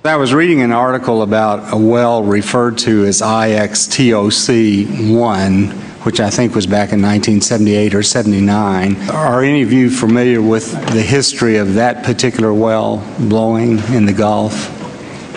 [0.04, 4.86] I was reading an article about a well referred to as IXTOC
[5.18, 9.10] 1, which I think was back in 1978 or 79.
[9.10, 14.14] Are any of you familiar with the history of that particular well blowing in the
[14.14, 14.72] Gulf?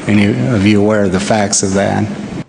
[0.06, 2.44] Any of you aware of the facts of that?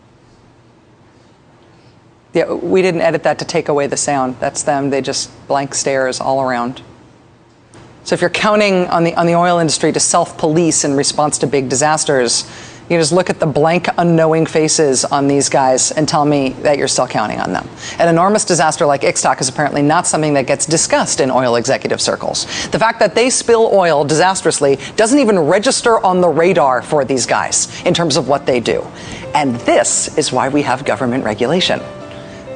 [2.33, 4.35] Yeah, we didn't edit that to take away the sound.
[4.41, 4.89] That's them.
[4.89, 6.81] They just blank stares all around.
[8.03, 11.47] So if you're counting on the on the oil industry to self-police in response to
[11.47, 12.43] big disasters,
[12.89, 16.79] You just look at the blank, unknowing faces on these guys and tell me that
[16.79, 17.69] you're still counting on them.
[17.99, 22.01] An enormous disaster like Ixtoc is apparently not something that gets discussed in oil executive
[22.01, 22.45] circles.
[22.69, 27.27] The fact that they spill oil disastrously doesn't even register on the radar for these
[27.27, 28.81] guys in terms of what they do.
[29.35, 31.79] And this is why we have government regulation.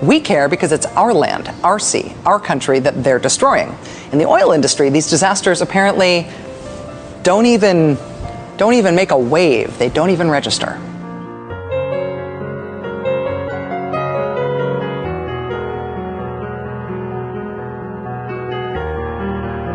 [0.02, 3.74] We care because it's our land, our sea, our country that they're destroying.
[4.12, 6.28] In the oil industry, these disasters apparently
[7.22, 7.98] don't even
[8.58, 9.78] don't even make a wave.
[9.78, 10.80] They don't even register.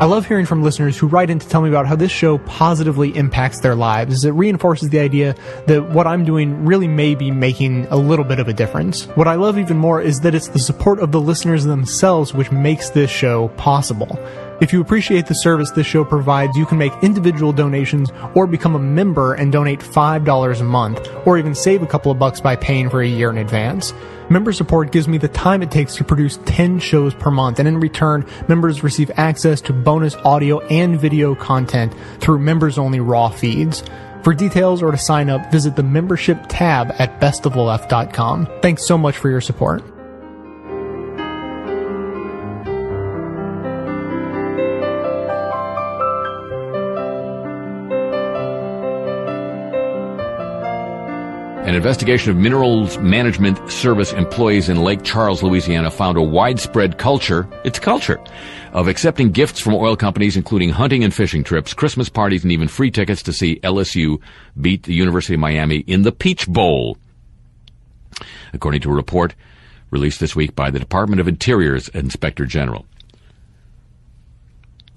[0.00, 2.38] I love hearing from listeners who write in to tell me about how this show
[2.38, 5.34] positively impacts their lives, as it reinforces the idea
[5.66, 9.06] that what I'm doing really may be making a little bit of a difference.
[9.16, 12.52] What I love even more is that it's the support of the listeners themselves which
[12.52, 14.20] makes this show possible.
[14.60, 18.74] If you appreciate the service this show provides, you can make individual donations or become
[18.74, 22.56] a member and donate $5 a month, or even save a couple of bucks by
[22.56, 23.94] paying for a year in advance.
[24.30, 27.68] Member support gives me the time it takes to produce 10 shows per month, and
[27.68, 33.28] in return, members receive access to bonus audio and video content through members only raw
[33.28, 33.84] feeds.
[34.24, 38.48] For details or to sign up, visit the membership tab at bestoftheleft.com.
[38.60, 39.97] Thanks so much for your support.
[51.68, 57.46] An investigation of Minerals Management Service employees in Lake Charles, Louisiana found a widespread culture,
[57.62, 58.18] it's culture,
[58.72, 62.68] of accepting gifts from oil companies, including hunting and fishing trips, Christmas parties, and even
[62.68, 64.18] free tickets to see LSU
[64.58, 66.96] beat the University of Miami in the Peach Bowl.
[68.54, 69.34] According to a report
[69.90, 72.86] released this week by the Department of Interior's Inspector General.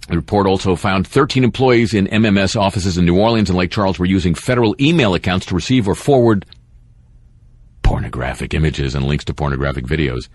[0.07, 3.99] The report also found 13 employees in MMS offices in New Orleans and Lake Charles
[3.99, 6.45] were using federal email accounts to receive or forward
[7.91, 10.29] pornographic images and links to pornographic videos.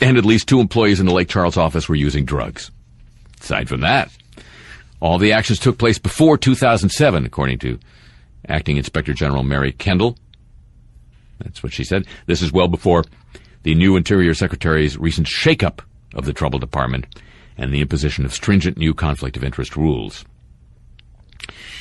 [0.00, 2.72] And at least two employees in the Lake Charles office were using drugs.
[3.40, 4.10] Aside from that,
[4.98, 7.78] all the actions took place before 2007, according to
[8.48, 10.18] Acting Inspector General Mary Kendall.
[11.38, 12.04] That's what she said.
[12.26, 13.04] This is well before
[13.62, 15.78] the new Interior Secretary's recent shakeup
[16.14, 17.06] of the troubled Department
[17.56, 20.24] and the imposition of stringent new conflict of interest rules.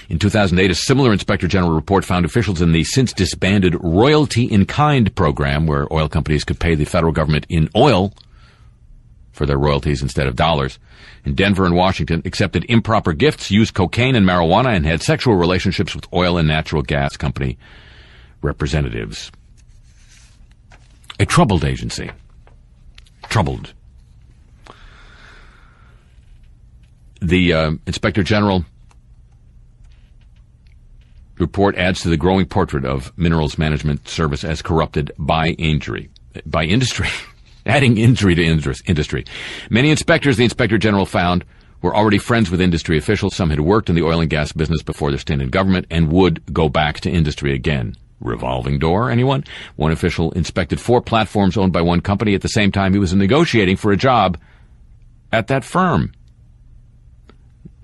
[0.09, 4.65] In 2008, a similar Inspector General report found officials in the since disbanded Royalty in
[4.65, 8.13] Kind program, where oil companies could pay the federal government in oil
[9.37, 10.79] for their royalties instead of dollars,
[11.23, 15.93] in Denver and Washington, accepted improper gifts, used cocaine and marijuana, and had sexual relationships
[15.93, 17.57] with oil and natural gas company
[18.41, 19.31] representatives.
[21.19, 22.09] A troubled agency.
[23.23, 23.73] Troubled.
[27.21, 28.63] The uh, Inspector General
[31.39, 36.09] report adds to the growing portrait of Minerals Management Service as corrupted by injury,
[36.45, 37.09] by industry,
[37.65, 39.25] adding injury to industry.
[39.69, 41.45] Many inspectors the Inspector General found
[41.81, 43.35] were already friends with industry officials.
[43.35, 46.11] Some had worked in the oil and gas business before their stint in government and
[46.11, 47.95] would go back to industry again.
[48.19, 49.43] Revolving door, anyone?
[49.75, 53.13] One official inspected four platforms owned by one company at the same time he was
[53.13, 54.39] negotiating for a job
[55.31, 56.13] at that firm.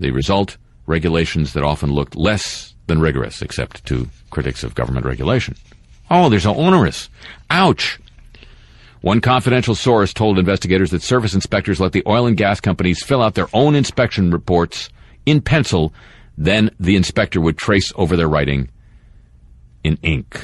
[0.00, 5.56] The result, regulations that often looked less than rigorous, except to critics of government regulation.
[6.10, 7.08] Oh, they're so onerous.
[7.50, 7.98] Ouch.
[9.00, 13.22] One confidential source told investigators that service inspectors let the oil and gas companies fill
[13.22, 14.88] out their own inspection reports
[15.26, 15.92] in pencil,
[16.38, 18.70] then the inspector would trace over their writing
[19.82, 20.40] in ink.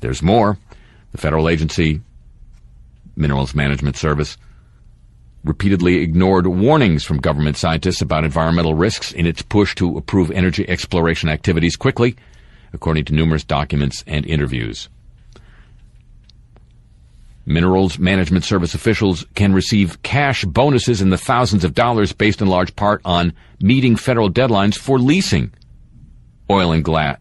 [0.00, 0.58] There's more.
[1.12, 2.00] The federal agency,
[3.16, 4.36] Minerals Management Service,
[5.44, 10.68] repeatedly ignored warnings from government scientists about environmental risks in its push to approve energy
[10.68, 12.16] exploration activities quickly,
[12.72, 14.88] according to numerous documents and interviews.
[17.46, 22.48] Minerals Management Service officials can receive cash bonuses in the thousands of dollars based in
[22.48, 25.52] large part on meeting federal deadlines for leasing
[26.50, 27.18] oil and, gla-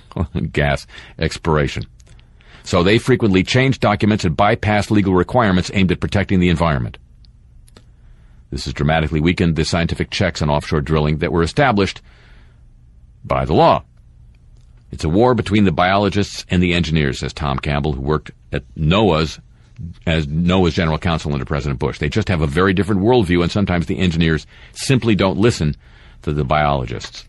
[0.52, 0.86] gas
[1.18, 1.84] exploration.
[2.62, 6.98] So they frequently change documents and bypass legal requirements aimed at protecting the environment.
[8.56, 12.00] This has dramatically weakened the scientific checks on offshore drilling that were established
[13.22, 13.84] by the law.
[14.90, 18.64] It's a war between the biologists and the engineers, says Tom Campbell, who worked at
[18.74, 19.40] NOAA's
[20.06, 21.98] as NOAA's general counsel under President Bush.
[21.98, 25.76] They just have a very different worldview, and sometimes the engineers simply don't listen
[26.22, 27.26] to the biologists.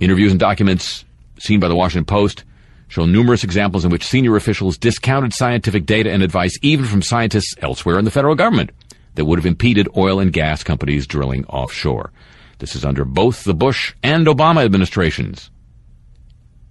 [0.00, 1.04] Interviews and documents
[1.38, 2.42] seen by the Washington Post
[2.88, 7.54] show numerous examples in which senior officials discounted scientific data and advice even from scientists
[7.58, 8.70] elsewhere in the federal government.
[9.14, 12.12] That would have impeded oil and gas companies drilling offshore.
[12.58, 15.50] This is under both the Bush and Obama administrations.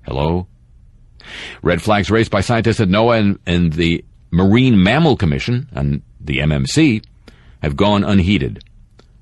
[0.04, 0.48] Hello?
[1.62, 6.40] Red flags raised by scientists at NOAA and, and the Marine Mammal Commission and the
[6.40, 7.04] MMC
[7.62, 8.64] have gone unheeded.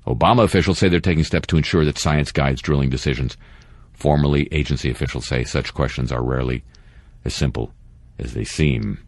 [0.06, 3.36] Obama officials say they're taking steps to ensure that science guides drilling decisions.
[3.92, 6.64] Formerly, agency officials say such questions are rarely
[7.24, 7.72] as simple
[8.18, 8.98] as they seem.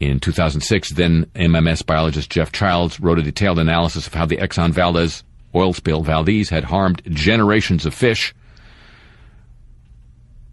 [0.00, 4.70] In 2006, then MMS biologist Jeff Childs wrote a detailed analysis of how the Exxon
[4.70, 5.24] Valdez
[5.54, 8.34] oil spill Valdez had harmed generations of fish.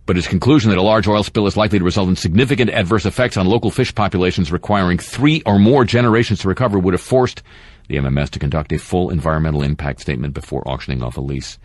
[0.07, 3.05] But his conclusion that a large oil spill is likely to result in significant adverse
[3.05, 7.43] effects on local fish populations requiring three or more generations to recover would have forced
[7.87, 11.59] the MMS to conduct a full environmental impact statement before auctioning off a lease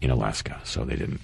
[0.00, 0.60] in Alaska.
[0.64, 1.20] So they didn't.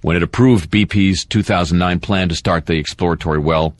[0.00, 3.74] When it approved BP's 2009 plan to start the exploratory well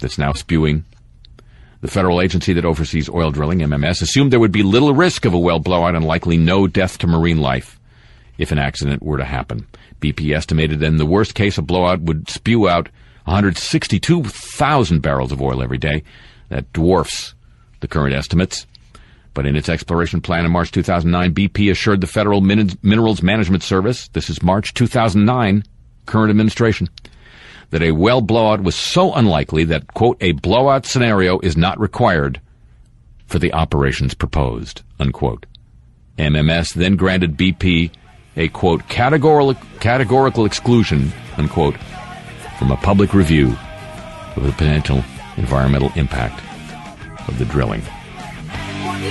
[0.00, 0.84] that's now spewing,
[1.80, 5.32] the federal agency that oversees oil drilling, MMS, assumed there would be little risk of
[5.32, 7.78] a well blowout and likely no death to marine life
[8.36, 9.66] if an accident were to happen.
[10.00, 12.88] BP estimated in the worst case, a blowout would spew out
[13.24, 16.02] 162,000 barrels of oil every day.
[16.50, 17.34] That dwarfs
[17.80, 18.66] the current estimates.
[19.38, 23.62] But in its exploration plan in March 2009, BP assured the Federal Min- Minerals Management
[23.62, 25.62] Service, this is March 2009,
[26.06, 26.88] current administration,
[27.70, 32.40] that a well blowout was so unlikely that, quote, a blowout scenario is not required
[33.26, 35.46] for the operations proposed, unquote.
[36.18, 37.92] MMS then granted BP
[38.36, 41.76] a, quote, categorical, categorical exclusion, unquote,
[42.58, 43.56] from a public review
[44.34, 45.04] of the potential
[45.36, 46.42] environmental impact
[47.28, 47.82] of the drilling.
[49.00, 49.06] And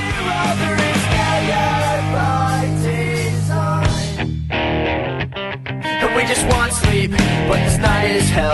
[6.13, 7.11] we just want sleep,
[7.47, 8.51] but this night is hell.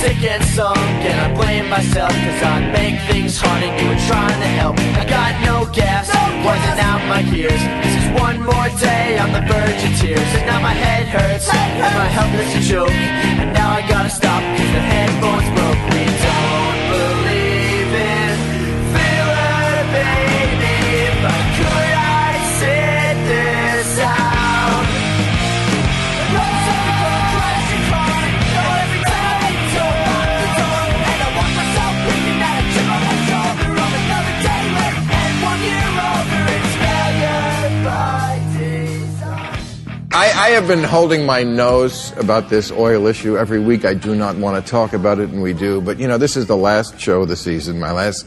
[0.00, 4.00] Sick and sunk, and I blame myself, cause I make things hard and you were
[4.08, 4.78] trying to help.
[4.96, 6.08] I got no gas,
[6.40, 7.62] poison out my ears.
[7.84, 11.50] This is one more day on the verge of tears, and now my head hurts,
[11.52, 12.90] and my health is a joke.
[12.90, 15.71] And now I gotta stop, cause the headphones broke.
[40.52, 43.86] Have been holding my nose about this oil issue every week.
[43.86, 45.80] I do not want to talk about it, and we do.
[45.80, 48.26] But, you know, this is the last show of the season, my last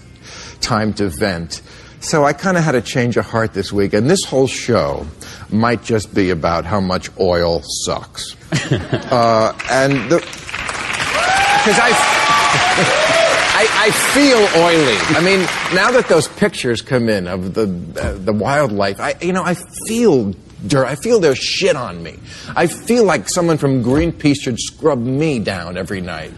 [0.60, 1.62] time to vent.
[2.00, 5.06] So I kind of had a change of heart this week, and this whole show
[5.52, 8.36] might just be about how much oil sucks.
[8.72, 10.18] uh, and the.
[10.18, 13.12] Because I.
[13.58, 14.98] I, I feel oily.
[15.18, 15.40] I mean,
[15.74, 17.64] now that those pictures come in of the
[18.02, 19.56] uh, the wildlife, I you know I
[19.88, 20.34] feel
[20.68, 20.86] dirt.
[20.86, 22.18] I feel their shit on me.
[22.56, 26.32] I feel like someone from Greenpeace should scrub me down every night.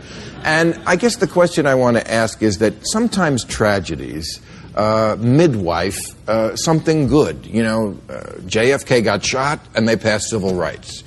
[0.43, 4.41] And I guess the question I want to ask is that sometimes tragedies.
[4.75, 5.97] Uh, midwife,
[6.30, 7.47] uh, something good.
[7.47, 8.13] You know, uh,
[8.45, 11.01] JFK got shot and they passed civil rights.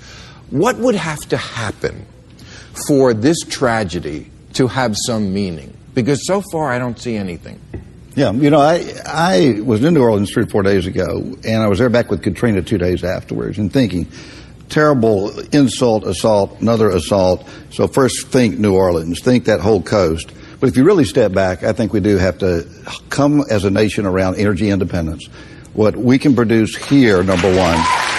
[0.51, 2.05] What would have to happen
[2.89, 5.77] for this tragedy to have some meaning?
[5.95, 7.61] Because so far I don't see anything.
[8.21, 11.63] Yeah, you know, I I was in New Orleans three or four days ago, and
[11.63, 14.09] I was there back with Katrina two days afterwards, and thinking,
[14.69, 17.49] terrible insult, assault, another assault.
[17.71, 20.33] So first think New Orleans, think that whole coast.
[20.61, 22.69] But if you really step back, I think we do have to
[23.09, 25.25] come as a nation around energy independence.
[25.73, 28.10] What we can produce here, number one.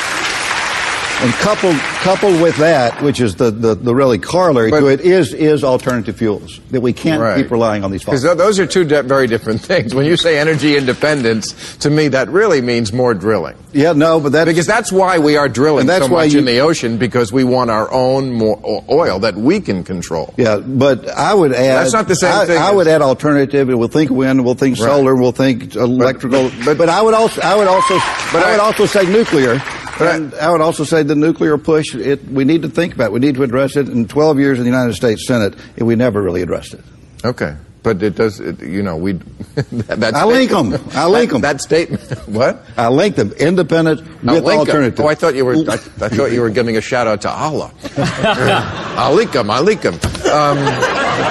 [1.24, 5.36] And coupled, coupled with that, which is the, the, the really corollary to it, is,
[5.36, 6.60] is alternative fuels.
[6.72, 7.36] That we can't Right.
[7.44, 9.94] keep relying on these Because fossil those are two di- very different things.
[9.94, 13.56] When you say energy independence, to me that really means more drilling.
[13.72, 16.40] Yeah, no, but that because that's why we are drilling that's so why much you-
[16.40, 18.60] in the ocean because we want our own more
[18.90, 20.34] oil that we can control.
[20.38, 21.84] Yeah, but I would add.
[21.84, 23.68] That's not the same I, thing I would add alternative.
[23.68, 24.44] We'll think wind.
[24.44, 24.86] We'll think Right.
[24.88, 25.16] solar.
[25.16, 26.52] We'll think electrical.
[26.66, 27.42] but- But, I would also.
[27.42, 27.94] I would also.
[28.34, 29.62] But I would I- also say nuclear.
[30.08, 31.94] And I would also say the nuclear push.
[31.96, 33.06] It, we need to think about.
[33.08, 33.12] it.
[33.14, 33.88] We need to address it.
[33.90, 36.82] In 12 years in the United States Senate, we never really addressed it.
[37.24, 38.40] Okay, but it does.
[38.40, 39.14] It, you know, we.
[39.54, 40.74] that, that I link them.
[40.94, 41.42] I link them.
[41.42, 42.02] That statement.
[42.28, 42.64] What?
[42.78, 43.32] I link them.
[43.34, 44.60] Independent I'll with 'em.
[44.60, 45.00] alternative.
[45.06, 45.56] Oh, I thought you were.
[45.70, 47.72] I, I thought you were giving a shout out to Allah.
[47.98, 49.96] I'll link 'em, I'll link 'em.
[50.32, 50.58] Um,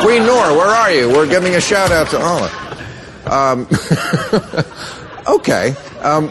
[0.02, 1.08] Queen Noor, where are you?
[1.08, 2.50] We're giving a shout out to Allah.
[3.26, 3.66] Um,
[5.26, 5.74] okay.
[6.00, 6.28] Um,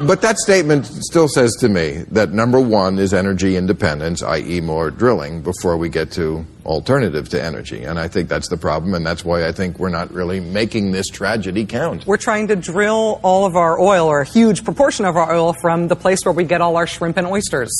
[0.00, 4.90] but that statement still says to me that number one is energy independence, i.e., more
[4.90, 7.84] drilling, before we get to alternative to energy.
[7.84, 10.92] And I think that's the problem, and that's why I think we're not really making
[10.92, 12.06] this tragedy count.
[12.06, 15.54] We're trying to drill all of our oil, or a huge proportion of our oil,
[15.54, 17.72] from the place where we get all our shrimp and oysters.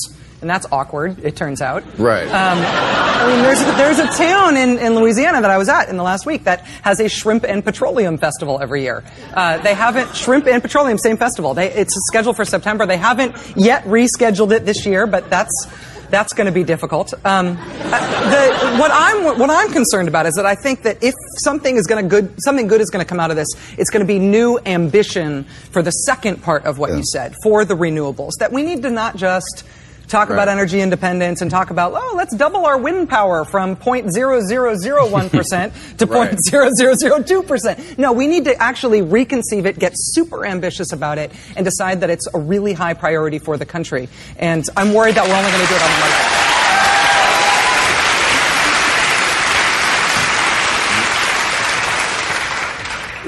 [0.47, 1.83] And that's awkward, it turns out.
[1.99, 2.23] Right.
[2.29, 5.97] Um, I mean, there's, there's a town in, in Louisiana that I was at in
[5.97, 9.03] the last week that has a shrimp and petroleum festival every year.
[9.35, 11.53] Uh, they haven't, shrimp and petroleum, same festival.
[11.53, 12.87] They, it's scheduled for September.
[12.87, 15.67] They haven't yet rescheduled it this year, but that's,
[16.11, 17.13] that's going to be difficult.
[17.25, 21.15] Um, uh, the, what I'm what I'm concerned about is that I think that if
[21.39, 23.91] something is going to good something good is going to come out of this, it's
[23.91, 27.75] going to be new ambition for the second part of what you said for the
[27.75, 28.35] renewables.
[28.39, 29.65] That we need to not just
[30.09, 35.97] talk about energy independence and talk about oh let's double our wind power from 0.0001%
[35.99, 36.37] to Right.
[36.51, 37.99] 0.0002%.
[37.99, 42.11] No, we need to actually reconceive it, get super ambitious about it, and decide that
[42.11, 44.09] it's a really high priority for the country.
[44.39, 46.43] And I'm worried that we're only going to do it on the market.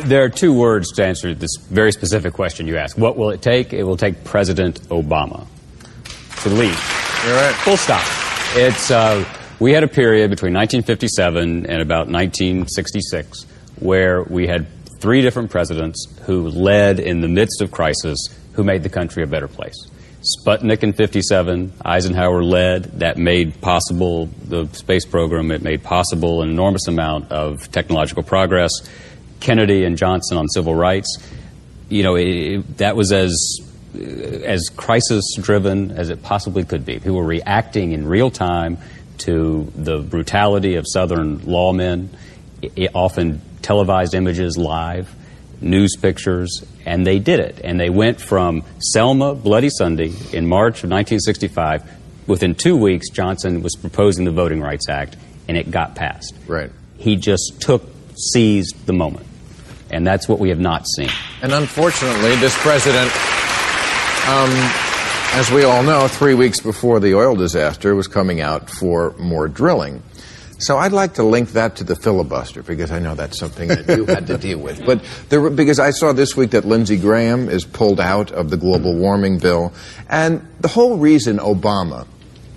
[0.09, 2.97] There are two words to answer this very specific question you asked.
[2.97, 3.72] What will it take?
[3.72, 5.47] It will take President Obama
[6.49, 6.74] to lead.
[7.64, 8.05] Full stop.
[8.57, 9.24] It's uh,
[9.61, 13.44] we had a period between 1957 and about 1966
[13.80, 14.66] where we had
[15.01, 18.18] three different presidents who led in the midst of crisis,
[18.53, 19.74] who made the country a better place.
[20.44, 22.84] Sputnik in 57, Eisenhower led.
[22.99, 25.51] That made possible the space program.
[25.53, 28.72] It made possible an enormous amount of technological progress.
[29.40, 31.18] Kennedy and Johnson on civil rights.
[31.88, 33.36] You know, it- that was as
[33.95, 36.95] as crisis driven as it possibly could be.
[36.95, 38.78] People were reacting in real time
[39.18, 42.09] to the brutality of Southern lawmen,
[42.95, 45.14] often televised images live,
[45.61, 47.61] news pictures, and they did it.
[47.64, 51.82] And they went from Selma, Bloody Sunday, in March of 1965.
[52.26, 55.16] Within two weeks, Johnson was proposing the Voting Rights Act,
[55.49, 56.34] and it got passed.
[56.47, 56.70] Right.
[56.99, 59.26] He just took, seized the moment.
[59.91, 61.09] And that's what we have not seen.
[61.41, 63.11] And unfortunately, this president,
[64.29, 64.51] um,
[65.33, 69.49] as we all know, three weeks before the oil disaster, was coming out for more
[69.49, 70.03] drilling.
[70.61, 73.89] So I'd like to link that to the filibuster because I know that's something that
[73.97, 74.85] you had to deal with.
[74.85, 78.51] But there, were- because I saw this week that Lindsey Graham is pulled out of
[78.51, 79.72] the global warming bill,
[80.11, 82.07] and the whole reason Obama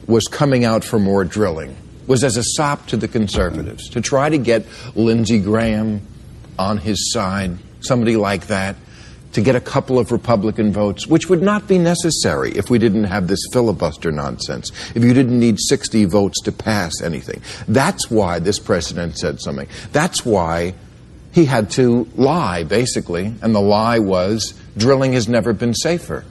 [0.07, 1.75] was coming out for more drilling
[2.07, 4.65] was as a sop to the conservatives to try to get
[4.95, 6.01] Lindsey Graham
[6.59, 8.75] on his side, somebody like that,
[9.33, 13.05] to get a couple of Republican votes, which would not be necessary if we didn't
[13.05, 17.41] have this filibuster nonsense, if you didn't need 60 votes to pass anything.
[17.67, 19.67] That's why this president said something.
[19.91, 20.73] That's why
[21.31, 26.25] he had to lie, basically, and the lie was drilling has never been safer.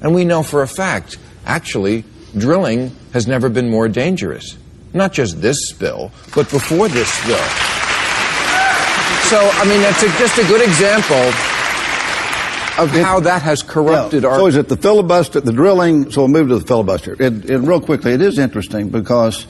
[0.00, 2.04] And we know for a fact, actually,
[2.36, 4.56] drilling has never been more dangerous.
[4.94, 7.36] Not just this spill, but before this spill.
[9.28, 11.32] So, I mean, that's a, just a good example
[12.78, 14.38] of how that has corrupted our.
[14.38, 16.10] So is it the filibuster, the drilling?
[16.10, 17.16] So we'll move to the filibuster.
[17.20, 19.46] And, and real quickly, it is interesting because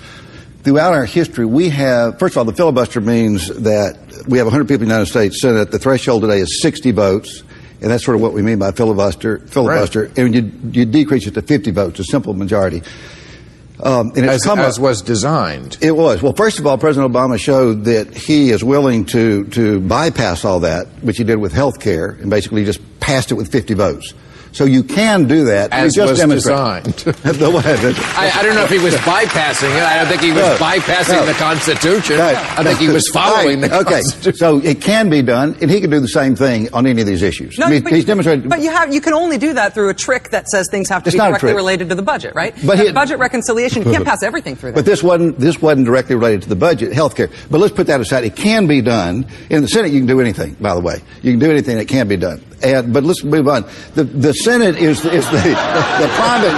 [0.62, 4.64] throughout our history, we have, first of all, the filibuster means that we have 100
[4.64, 5.70] people in the United States Senate.
[5.70, 7.43] The threshold today is 60 votes.
[7.81, 9.41] And that's sort of what we mean by filibuster.
[9.41, 12.81] Filibuster, and you you decrease it to 50 votes, a simple majority.
[13.83, 15.76] Um, As- come as up- was designed.
[15.80, 16.22] It was.
[16.22, 20.61] Well, first of all, President Obama showed that he is willing to, to bypass all
[20.61, 24.14] that, which he did with health care, and basically just passed it with 50 votes.
[24.53, 25.73] So you can do that.
[25.73, 27.17] As We just was demonstrated- designed.
[27.43, 27.63] The way-
[28.17, 29.83] I, I don't know if he was bypassing it.
[29.83, 31.27] I don't think he was No, bypassing no.
[31.27, 32.19] the Constitution.
[32.19, 32.37] Right.
[32.59, 33.71] I think he was following Right.
[33.71, 34.35] the Okay, Constitution.
[34.39, 37.07] so it can be done, and he can do the same thing on any of
[37.07, 37.59] these issues.
[37.59, 38.49] No, I mean, but, he's demonstrated.
[38.49, 41.03] but you have you can only do that through a trick that says things have
[41.05, 42.55] to It's be directly related to the budget, right?
[42.65, 44.77] But he- budget reconciliation, you can't pass everything through that.
[44.77, 47.31] But this wasn't this wasn't directly related to the budget, health care.
[47.51, 48.25] But let's put that aside.
[48.25, 49.93] It can be done in the Senate.
[49.93, 51.01] You can do anything, by the way.
[51.23, 52.43] You can do anything that can be done.
[52.63, 53.65] And, but let's move on.
[53.95, 56.55] The the Senate is is the the private.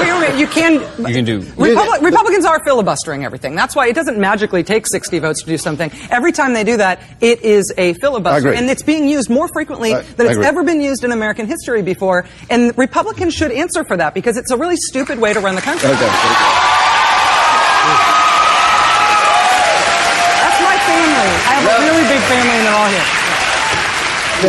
[0.00, 0.74] Wait a minute, you can.
[0.98, 1.40] You can do.
[1.56, 3.54] Republic, Republicans are filibustering everything.
[3.54, 5.90] That's why it doesn't magically take 60 votes to do something.
[6.10, 8.34] Every time they do that, it is a filibuster.
[8.34, 8.56] I agree.
[8.56, 11.82] And it's being used more frequently I- than it's ever been used in American history
[11.82, 12.26] before.
[12.50, 15.62] And Republicans should answer for that because it's a really stupid way to run the
[15.62, 15.88] country.
[20.42, 21.30] That's my family.
[21.46, 23.21] I have a really big family and they're all here.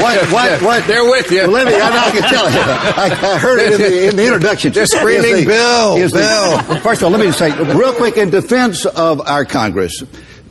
[0.02, 0.88] What, what, what?
[0.88, 1.46] They're with you.
[1.48, 2.60] Let me, I, I can tell you.
[2.60, 4.72] I, I heard it in the, in the introduction.
[4.74, 7.94] They're screaming, the- "Bill, is the- Bill." First of all, let me just say, real
[7.94, 10.04] quick, in defense of our Congress,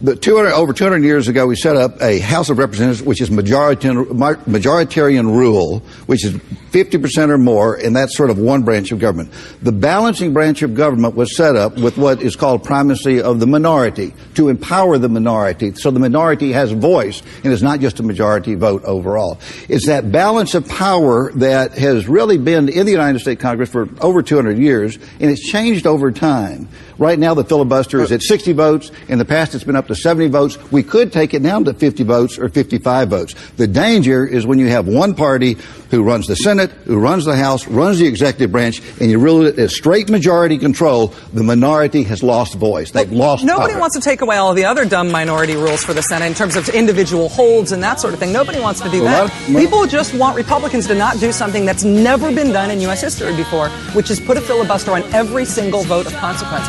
[0.03, 3.31] The 200, over 200 years ago, we set up a House of Representatives, which is
[3.31, 4.07] majoritarian,
[4.47, 6.33] majoritarian rule, which is
[6.73, 9.33] 50% or more, and that's sort of one branch of government.
[9.63, 13.47] The balancing branch of government was set up with what is called primacy of the
[13.47, 18.03] minority, to empower the minority, so the minority has voice, and it's not just a
[18.03, 19.39] majority vote overall.
[19.69, 23.89] It's that balance of power that has really been in the United States Congress for
[24.01, 26.69] over 200 years, and it's changed over time.
[26.99, 28.93] Right now, the filibuster is at 60 votes.
[29.09, 30.58] In the past, it's been up to 70 votes.
[30.72, 33.36] We could take it down to 50 votes or 55 votes.
[33.58, 35.58] The danger is when you have one party
[35.92, 39.46] who runs the Senate, who runs the House, runs the executive branch, and you rule
[39.46, 42.92] it as straight majority control, the minority has lost voice.
[42.92, 43.80] They've lost Nobody power.
[43.82, 46.56] wants to take away all the other dumb minority rules for the Senate in terms
[46.58, 48.34] of individual holds and that sort of thing.
[48.34, 49.22] Nobody wants to do A that.
[49.24, 52.82] lot of- People just want Republicans to not do something that's never been done in
[52.82, 53.02] U.S.
[53.02, 56.68] history before, which is put a filibuster on every single vote of consequence.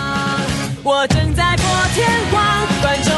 [0.84, 3.11] 我正在破天荒，观众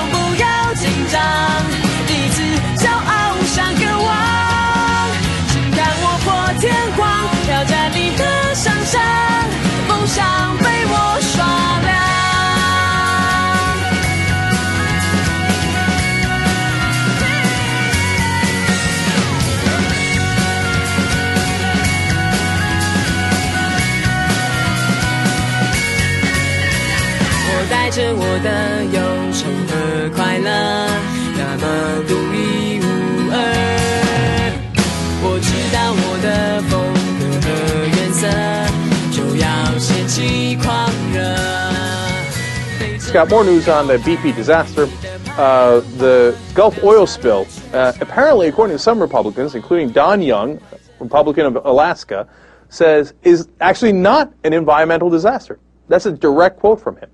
[28.44, 28.98] 的忧
[29.32, 29.72] 愁和
[30.14, 30.48] 快乐，
[31.36, 31.64] 那么
[32.08, 32.84] 独一无
[33.32, 33.34] 二。
[35.22, 36.72] 我知道我的风
[37.18, 37.48] 格和
[37.96, 38.22] 颜色，
[39.12, 41.18] 就要掀起狂热。
[43.12, 44.88] Got more news on the BP disaster.
[45.36, 50.60] Uh, the Gulf oil spill, uh, apparently, according to some Republicans, including Don Young,
[51.00, 52.28] Republican of Alaska,
[52.68, 55.58] says is actually not an environmental disaster.
[55.88, 57.10] That's a direct quote from him.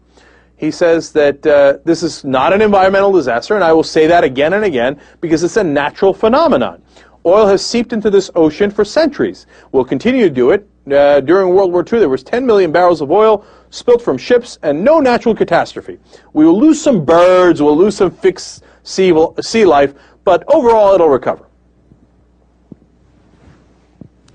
[0.62, 4.24] He says that uh, this is not an environmental disaster, and I will say that
[4.24, 6.84] again and again because it's a natural phenomenon.
[7.26, 9.48] Oil has seeped into this ocean for centuries.
[9.72, 10.70] We'll continue to do it.
[10.86, 14.60] Uh, during World War II, there was 10 million barrels of oil spilt from ships
[14.62, 15.98] and no natural catastrophe.
[16.34, 21.10] We will lose some birds, we'll lose some fixed sea, sea life, but overall it'll
[21.10, 21.48] recover.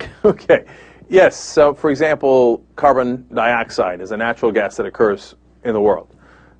[0.24, 0.64] Okay.
[1.08, 1.36] Yes.
[1.36, 6.15] So, for example, carbon dioxide is a natural gas that occurs in the world.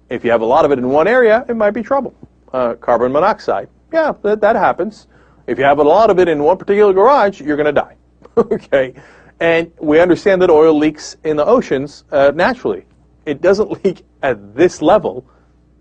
[0.08, 2.14] If you have a lot of it in one area, it might be trouble.
[2.52, 3.68] Uh, carbon monoxide.
[3.92, 5.08] Yeah, that, that happens.
[5.46, 7.96] If you have a lot of it in one particular garage, you're going to die.
[8.36, 8.94] okay.
[9.40, 12.86] And we understand that oil leaks in the oceans uh, naturally.
[13.26, 15.26] It doesn't leak at this level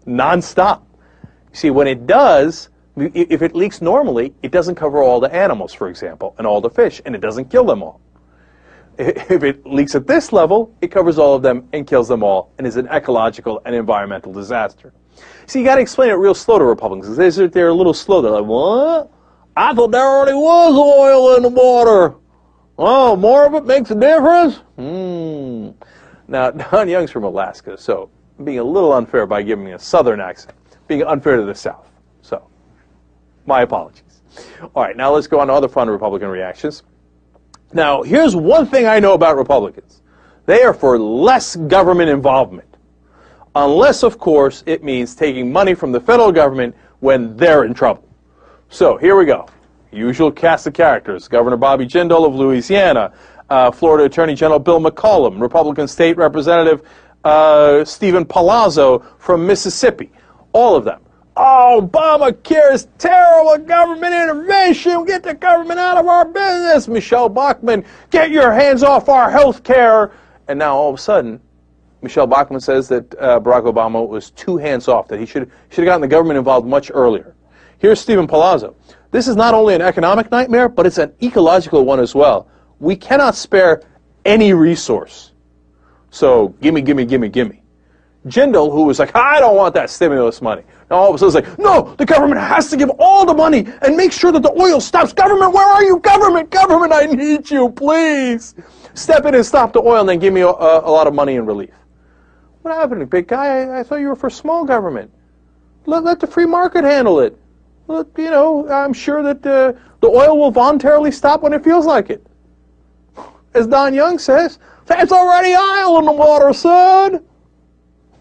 [0.06, 0.84] nonstop.
[1.54, 5.88] See, when it does, if it leaks normally, it doesn't cover all the animals, for
[5.88, 8.02] example, and all the fish, and it doesn't kill them all.
[9.00, 12.54] If it leaks at this level, it covers all of them and kills them all,
[12.58, 14.94] and is an ecological and environmental disaster.
[15.48, 17.16] So you got to explain it real slow to Republicans.
[17.16, 18.22] They sit there a little slow.
[18.22, 19.12] They're like, "What?
[19.56, 22.16] I thought there already was oil in the water.
[22.78, 25.70] Oh, more of it makes a difference." Hmm.
[26.28, 28.10] Now, Don Young's from Alaska, so
[28.44, 31.90] being a little unfair by giving me a Southern accent, being unfair to the South.
[32.22, 32.48] So,
[33.46, 34.22] my apologies.
[34.74, 36.84] All right, now let's go on to other fun Republican reactions.
[37.74, 40.02] Now, here's one thing I know about Republicans
[40.46, 42.68] they are for less government involvement.
[43.56, 48.08] Unless, of course, it means taking money from the federal government when they're in trouble.
[48.70, 49.48] So, here we go.
[49.92, 53.14] Usual cast of characters Governor Bobby Jindal of Louisiana,
[53.50, 56.82] uh, Florida Attorney General Bill McCollum, Republican State Representative
[57.26, 60.12] uh, Steven Palazzo from Mississippi.
[60.54, 61.02] All of them.
[61.38, 65.06] Oh, Obamacare is terrible government intervention.
[65.06, 66.88] Get the government out of our business.
[66.88, 70.12] Michele Bachmann, get your hands off our health care.
[70.48, 71.42] And now all of a sudden,
[72.02, 75.80] Michele Bachmann says that uh, Barack Obama was too hands off, that he should, should
[75.80, 77.36] have gotten the government involved much earlier.
[77.80, 78.76] Here's Steven Palazzo.
[79.12, 82.48] This is not only an economic nightmare, but it's an ecological one as well.
[82.80, 83.82] We cannot spare
[84.24, 85.32] any resource.
[86.12, 87.62] So, gimme, gimme, gimme, gimme.
[88.28, 90.64] Jindal, who was like, I don't want that stimulus money.
[90.90, 93.34] Now all of a sudden it's like, no, the government has to give all the
[93.34, 95.14] money and make sure that the oil stops.
[95.14, 96.00] Government, where are you?
[96.00, 98.56] Government, government, I need you, please.
[98.96, 101.36] Step in and stop the oil and then give me a, a, lot of money
[101.36, 101.74] in relief.
[102.64, 103.60] What happened, big guy?
[103.60, 105.12] I, I thought you were for small government.
[105.86, 107.38] Let, let the free market handle it.
[107.88, 111.86] Let, you know, I'm sure that uh, the oil will voluntarily stop when it feels
[111.86, 112.26] like it.
[113.54, 114.58] As Don Young says,
[114.88, 117.24] there's already oil in the water, son.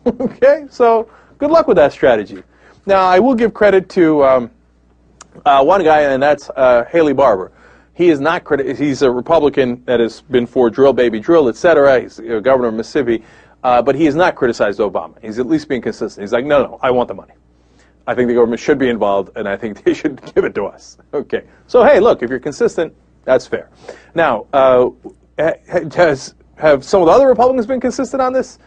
[0.20, 2.42] okay, so good luck with that strategy.
[2.86, 4.50] Now, I will give credit to um,
[5.44, 7.52] uh, one guy, and that's uh, Haley Barbour.
[7.94, 12.00] He is not criti- He's a Republican that has been for drill, baby, drill, etc.
[12.00, 13.24] He's uh, governor of Mississippi,
[13.62, 15.14] uh, but he has not criticized Obama.
[15.22, 16.22] He's at least being consistent.
[16.22, 17.34] He's like, no, no, I want the money.
[18.06, 20.66] I think the government should be involved, and I think they should give it to
[20.66, 20.98] us.
[21.14, 21.44] Okay.
[21.66, 22.94] So hey, look, if you're consistent,
[23.24, 23.70] that's fair.
[24.14, 24.90] Now, uh,
[25.38, 28.58] has have some of the other Republicans been consistent on this?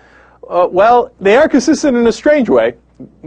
[0.49, 2.75] Uh, well, they are consistent in a strange way.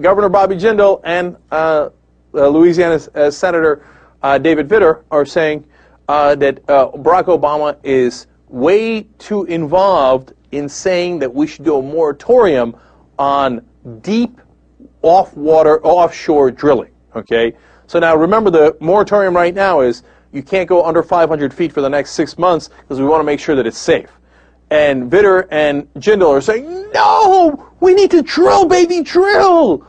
[0.01, 1.91] Governor Bobby Jindal and uh,
[2.35, 3.87] uh Louisiana uh, Senator
[4.23, 5.65] uh, David Vitter are saying
[6.09, 12.77] that Barack Obama is way too involved in saying that we should do a moratorium
[13.19, 13.65] on
[14.01, 14.41] deep
[15.03, 16.91] off-water, offshore drilling.
[17.15, 17.53] Okay.
[17.87, 20.03] So now remember, the moratorium right now is
[20.33, 23.25] you can't go under 500 feet for the next six months because we want to
[23.25, 24.11] make sure that it's safe.
[24.71, 29.87] And Vitter and Jindal are saying, no, we need to drill, baby, drill.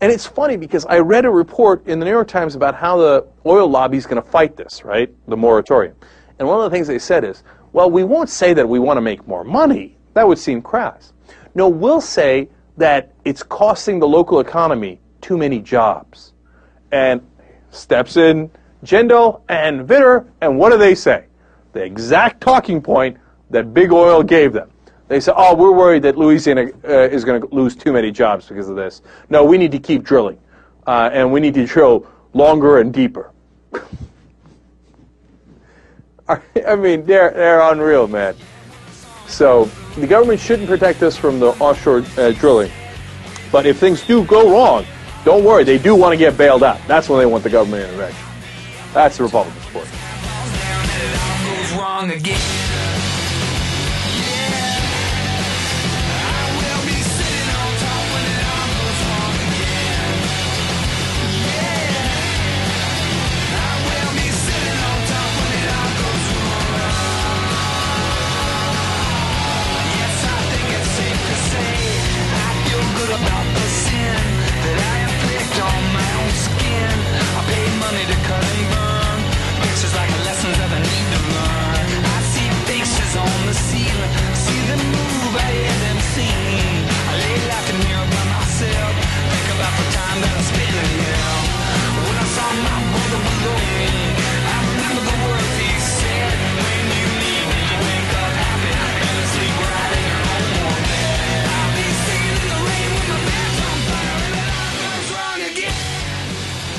[0.00, 2.98] And it's funny because I read a report in the New York Times about how
[2.98, 5.12] the oil lobby is going to fight this, right?
[5.28, 5.96] The moratorium.
[6.38, 7.42] And one of the things they said is,
[7.72, 9.96] well, we won't say that we want to make more money.
[10.14, 11.12] That would seem crass.
[11.54, 16.32] No, we'll say that it's costing the local economy too many jobs.
[16.92, 17.20] And
[17.70, 18.50] steps in
[18.84, 21.26] Jindal and Vitter, and what do they say?
[21.72, 23.18] The exact talking point
[23.50, 24.70] that Big Oil gave them.
[25.08, 28.46] They said, oh, we're worried that Louisiana uh, is going to lose too many jobs
[28.46, 29.00] because of this.
[29.30, 30.38] No, we need to keep drilling,
[30.86, 33.32] uh, and we need to drill longer and deeper.
[36.28, 38.36] I mean, they're, they're unreal, man.
[39.26, 39.64] So
[39.96, 42.70] the government shouldn't protect us from the offshore uh, drilling.
[43.50, 44.84] But if things do go wrong,
[45.24, 46.78] don't worry, they do want to get bailed out.
[46.86, 48.26] That's when they want the government intervention.
[48.92, 49.88] That's the Republican support.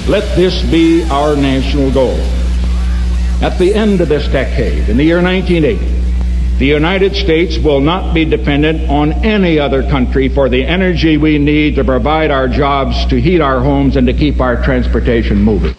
[0.09, 2.17] Let this be our national goal.
[3.43, 8.15] At the end of this decade, in the year 1980, the United States will not
[8.15, 13.05] be dependent on any other country for the energy we need to provide our jobs,
[13.05, 15.75] to heat our homes, and to keep our transportation moving.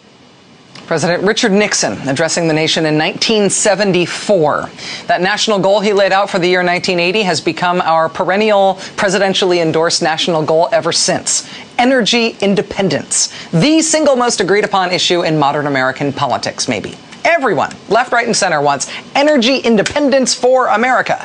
[0.91, 4.69] President Richard Nixon addressing the nation in 1974.
[5.07, 9.63] That national goal he laid out for the year 1980 has become our perennial presidentially
[9.63, 11.49] endorsed national goal ever since.
[11.79, 13.33] Energy independence.
[13.53, 16.97] The single most agreed upon issue in modern American politics, maybe.
[17.25, 21.25] Everyone, left, right, and center, wants energy independence for America.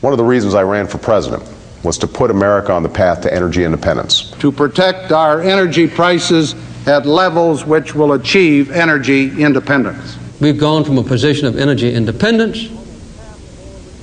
[0.00, 1.48] One of the reasons I ran for president
[1.84, 4.32] was to put America on the path to energy independence.
[4.40, 6.56] To protect our energy prices
[6.86, 10.16] at levels which will achieve energy independence.
[10.40, 12.68] We've gone from a position of energy independence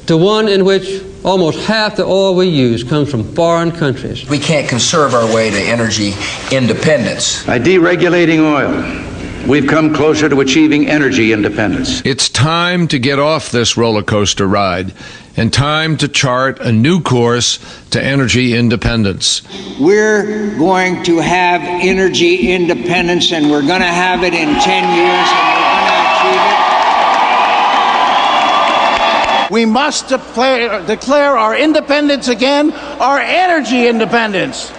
[0.05, 4.27] to one in which almost half the oil we use comes from foreign countries.
[4.29, 6.13] We can't conserve our way to energy
[6.51, 7.45] independence.
[7.45, 12.01] By deregulating oil, we've come closer to achieving energy independence.
[12.05, 14.93] It's time to get off this roller coaster ride
[15.37, 17.59] and time to chart a new course
[17.91, 19.43] to energy independence.
[19.79, 25.29] We're going to have energy independence, and we're going to have it in 10 years,
[25.29, 26.67] and we're going to achieve it.
[29.51, 34.71] We must declare, declare our independence again, our energy independence.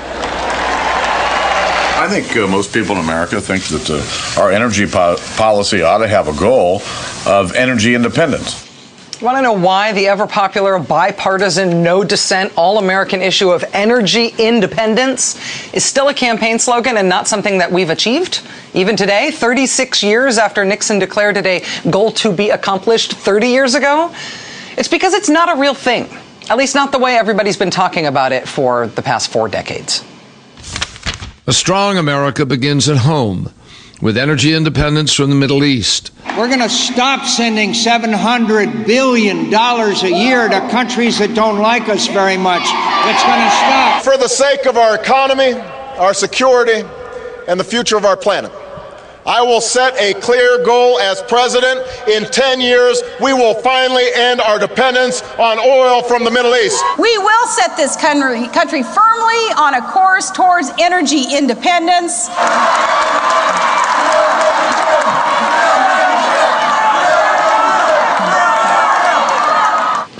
[2.00, 5.98] I think uh, most people in America think that uh, our energy po- policy ought
[5.98, 6.82] to have a goal
[7.26, 8.67] of energy independence.
[9.20, 14.32] Want to know why the ever popular bipartisan, no dissent, all American issue of energy
[14.38, 15.34] independence
[15.74, 18.42] is still a campaign slogan and not something that we've achieved?
[18.74, 23.74] Even today, 36 years after Nixon declared it a goal to be accomplished 30 years
[23.74, 24.14] ago?
[24.76, 26.08] It's because it's not a real thing.
[26.48, 30.04] At least not the way everybody's been talking about it for the past four decades.
[31.48, 33.52] A strong America begins at home
[34.00, 36.12] with energy independence from the Middle East.
[36.36, 42.06] We're going to stop sending $700 billion a year to countries that don't like us
[42.06, 42.62] very much.
[42.62, 44.02] It's going to stop.
[44.04, 45.54] For the sake of our economy,
[45.98, 46.86] our security,
[47.48, 48.52] and the future of our planet,
[49.26, 51.80] I will set a clear goal as president.
[52.08, 56.82] In 10 years, we will finally end our dependence on oil from the Middle East.
[56.98, 62.28] We will set this country, country firmly on a course towards energy independence.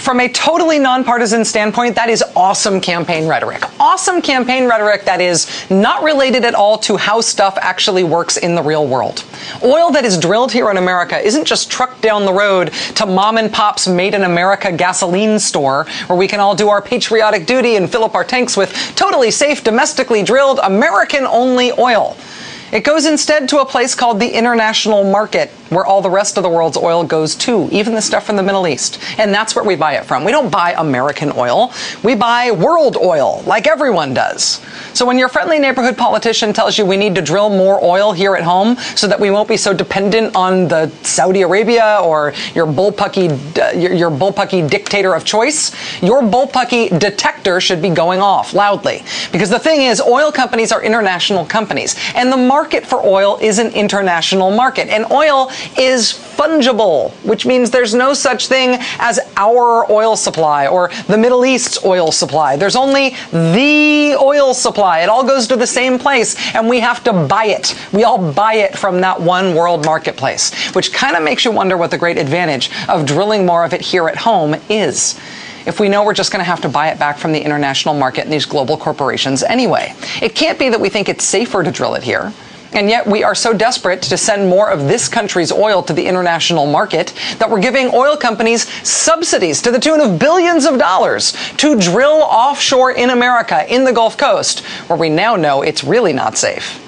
[0.09, 3.63] From a totally nonpartisan standpoint, that is awesome campaign rhetoric.
[3.79, 8.55] Awesome campaign rhetoric that is not related at all to how stuff actually works in
[8.55, 9.23] the real world.
[9.63, 13.37] Oil that is drilled here in America isn't just trucked down the road to mom
[13.37, 17.77] and pop's made in America gasoline store where we can all do our patriotic duty
[17.77, 22.17] and fill up our tanks with totally safe, domestically drilled, American only oil.
[22.73, 26.43] It goes instead to a place called the international market, where all the rest of
[26.43, 28.99] the world's oil goes to, even the stuff from the Middle East.
[29.19, 30.25] And that's where we buy it from.
[30.25, 34.61] We don't buy American oil, we buy world oil, like everyone does.
[34.95, 38.35] So when your friendly neighborhood politician tells you we need to drill more oil here
[38.35, 42.67] at home so that we won't be so dependent on the Saudi Arabia or your
[42.67, 48.55] bullpucky, uh, your, your bullpucky dictator of choice, your bullpucky detector should be going off
[48.55, 49.03] loudly.
[49.33, 53.59] Because the thing is, oil companies are international companies, and the market for oil is
[53.59, 54.89] an international market.
[54.89, 60.91] And oil is fungible, which means there's no such thing as our oil supply or
[61.07, 62.57] the Middle East's oil supply.
[62.57, 65.01] There's only the oil supply.
[65.01, 67.75] It all goes to the same place, and we have to buy it.
[67.93, 71.77] We all buy it from that one world marketplace, which kind of makes you wonder
[71.77, 75.19] what the great advantage of drilling more of it here at home is
[75.67, 77.95] if we know we're just going to have to buy it back from the international
[77.95, 79.95] market and these global corporations anyway.
[80.23, 82.33] It can't be that we think it's safer to drill it here.
[82.73, 86.07] And yet we are so desperate to send more of this country's oil to the
[86.07, 91.33] international market that we're giving oil companies subsidies to the tune of billions of dollars
[91.57, 96.13] to drill offshore in America, in the Gulf Coast, where we now know it's really
[96.13, 96.85] not safe.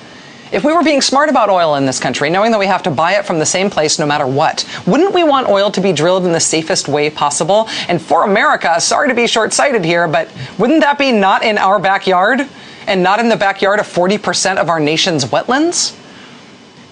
[0.52, 2.90] If we were being smart about oil in this country, knowing that we have to
[2.90, 5.92] buy it from the same place no matter what, wouldn't we want oil to be
[5.92, 7.68] drilled in the safest way possible?
[7.88, 10.28] And for America, sorry to be short sighted here, but
[10.58, 12.48] wouldn't that be not in our backyard?
[12.86, 15.96] And not in the backyard of 40% of our nation's wetlands?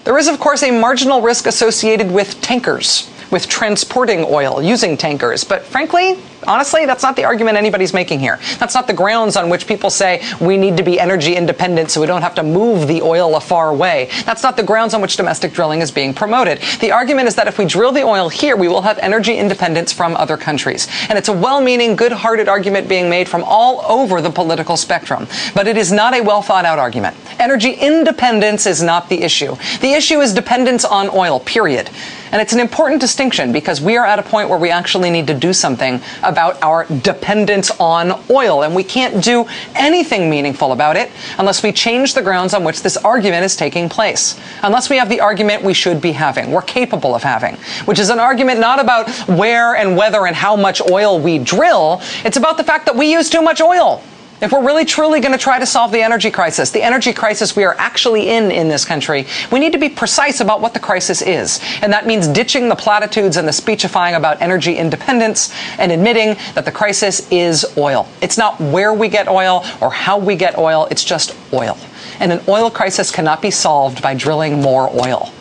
[0.03, 5.43] There is, of course, a marginal risk associated with tankers, with transporting oil using tankers,
[5.43, 6.17] but frankly,
[6.47, 8.39] honestly, that's not the argument anybody's making here.
[8.57, 12.01] That's not the grounds on which people say we need to be energy independent so
[12.01, 14.09] we don't have to move the oil a far away.
[14.25, 16.59] That's not the grounds on which domestic drilling is being promoted.
[16.79, 19.91] The argument is that if we drill the oil here, we will have energy independence
[19.91, 20.87] from other countries.
[21.09, 24.77] And it's a well meaning, good hearted argument being made from all over the political
[24.77, 25.27] spectrum.
[25.53, 27.15] But it is not a well thought out argument.
[27.39, 29.55] Energy independence is not the issue.
[29.81, 31.89] The issue is dependence on oil, period.
[32.31, 35.27] And it's an important distinction because we are at a point where we actually need
[35.27, 38.63] to do something about our dependence on oil.
[38.63, 39.45] And we can't do
[39.75, 43.89] anything meaningful about it unless we change the grounds on which this argument is taking
[43.89, 44.39] place.
[44.63, 48.09] Unless we have the argument we should be having, we're capable of having, which is
[48.09, 52.01] an argument not about where and whether and how much oil we drill.
[52.23, 54.01] It's about the fact that we use too much oil.
[54.41, 57.57] If we're really truly going to try to solve the energy crisis, the energy crisis
[57.57, 60.79] we are actually in in this country, we need to be precise about what the
[60.79, 61.59] crisis is.
[61.81, 66.63] And that means ditching the platitudes and the speechifying about energy independence and admitting that
[66.63, 68.07] the crisis is oil.
[68.21, 71.77] It's not where we get oil or how we get oil, it's just oil.
[72.21, 75.33] And an oil crisis cannot be solved by drilling more oil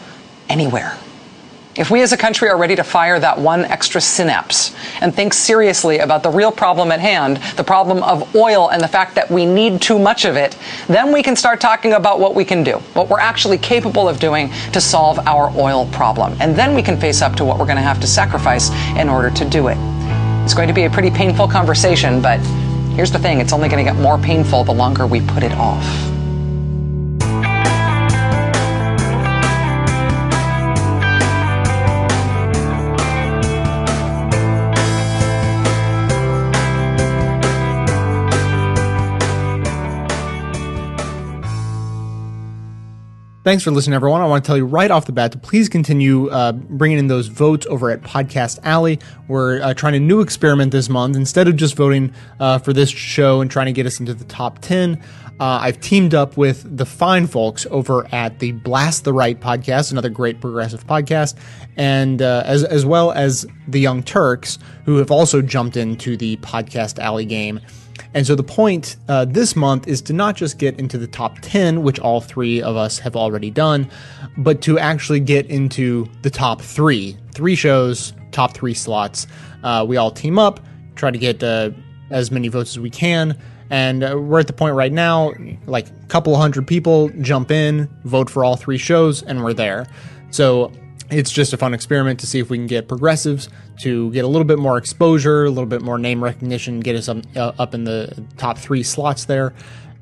[0.48, 0.98] anywhere.
[1.78, 5.32] If we as a country are ready to fire that one extra synapse and think
[5.32, 9.30] seriously about the real problem at hand, the problem of oil and the fact that
[9.30, 10.58] we need too much of it,
[10.88, 14.18] then we can start talking about what we can do, what we're actually capable of
[14.18, 16.36] doing to solve our oil problem.
[16.40, 19.08] And then we can face up to what we're going to have to sacrifice in
[19.08, 19.78] order to do it.
[20.42, 22.40] It's going to be a pretty painful conversation, but
[22.96, 25.52] here's the thing it's only going to get more painful the longer we put it
[25.52, 26.07] off.
[43.48, 44.20] Thanks for listening, everyone.
[44.20, 47.06] I want to tell you right off the bat to please continue uh, bringing in
[47.06, 48.98] those votes over at Podcast Alley.
[49.26, 51.16] We're uh, trying a new experiment this month.
[51.16, 54.26] Instead of just voting uh, for this show and trying to get us into the
[54.26, 55.02] top 10,
[55.40, 59.92] uh, I've teamed up with the fine folks over at the Blast the Right podcast,
[59.92, 61.34] another great progressive podcast,
[61.78, 66.36] and uh, as, as well as the Young Turks, who have also jumped into the
[66.36, 67.60] Podcast Alley game.
[68.14, 71.38] And so the point uh, this month is to not just get into the top
[71.42, 73.88] 10, which all three of us have already done,
[74.38, 77.16] but to actually get into the top three.
[77.32, 79.26] Three shows, top three slots.
[79.62, 80.60] Uh, we all team up,
[80.94, 81.70] try to get uh,
[82.10, 83.38] as many votes as we can,
[83.70, 85.32] And uh, we're at the point right now,
[85.66, 89.86] like a couple hundred people jump in, vote for all three shows, and we're there.
[90.30, 90.72] So
[91.10, 93.48] it's just a fun experiment to see if we can get progressives
[93.80, 97.08] to get a little bit more exposure, a little bit more name recognition, get us
[97.08, 99.54] up, uh, up in the top three slots there.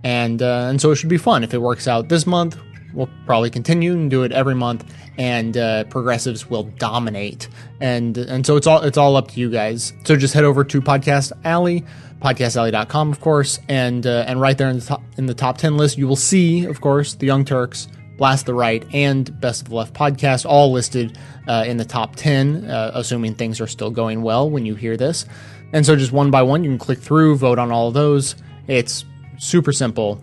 [0.02, 1.42] And, uh, and so it should be fun.
[1.44, 2.56] If it works out this month,
[2.96, 7.48] we'll probably continue and do it every month and uh, progressives will dominate
[7.80, 10.64] and and so it's all it's all up to you guys so just head over
[10.64, 11.84] to podcast alley
[12.20, 15.76] podcastalley.com of course and uh, and right there in the top in the top 10
[15.76, 19.68] list you will see of course the young turks blast the right and best of
[19.68, 23.90] the left podcast all listed uh, in the top 10 uh, assuming things are still
[23.90, 25.26] going well when you hear this.
[25.72, 28.36] And so just one by one you can click through vote on all of those.
[28.66, 29.04] It's
[29.38, 30.22] super simple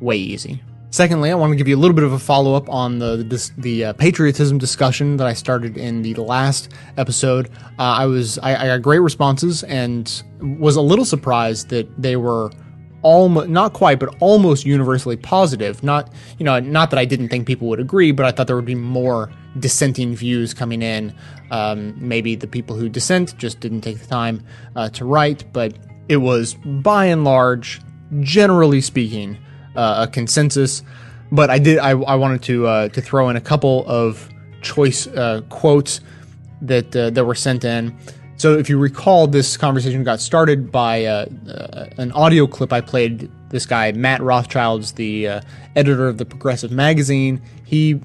[0.00, 0.62] way easy.
[0.90, 3.16] Secondly, I want to give you a little bit of a follow up on the
[3.16, 7.50] the, the uh, patriotism discussion that I started in the last episode.
[7.78, 12.16] Uh, I was I, I, got great responses and was a little surprised that they
[12.16, 12.50] were
[13.06, 15.82] almost not quite but almost universally positive.
[15.84, 18.56] Not you know not that I didn't think people would agree, but I thought there
[18.56, 19.30] would be more
[19.60, 21.14] dissenting views coming in.
[21.52, 24.44] Um, maybe the people who dissent just didn't take the time
[24.74, 25.74] uh, to write, but
[26.08, 27.80] it was by and large,
[28.20, 29.38] generally speaking
[29.76, 30.82] uh, a consensus.
[31.30, 34.28] But I did I, I wanted to uh, to throw in a couple of
[34.62, 36.00] choice uh, quotes
[36.62, 37.96] that uh, that were sent in.
[38.36, 42.80] So if you recall, this conversation got started by uh, uh, an audio clip I
[42.80, 43.30] played.
[43.48, 45.40] This guy Matt Rothschild's the
[45.74, 47.40] editor of the Progressive magazine.
[47.64, 48.00] He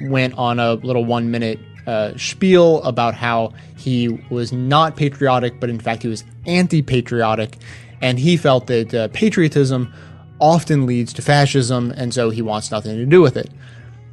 [0.00, 1.58] went on a little one minute
[1.88, 7.56] uh, spiel about how he was not patriotic, but in fact he was anti patriotic.
[8.02, 9.92] And he felt that uh, patriotism
[10.38, 13.50] often leads to fascism, and so he wants nothing to do with it.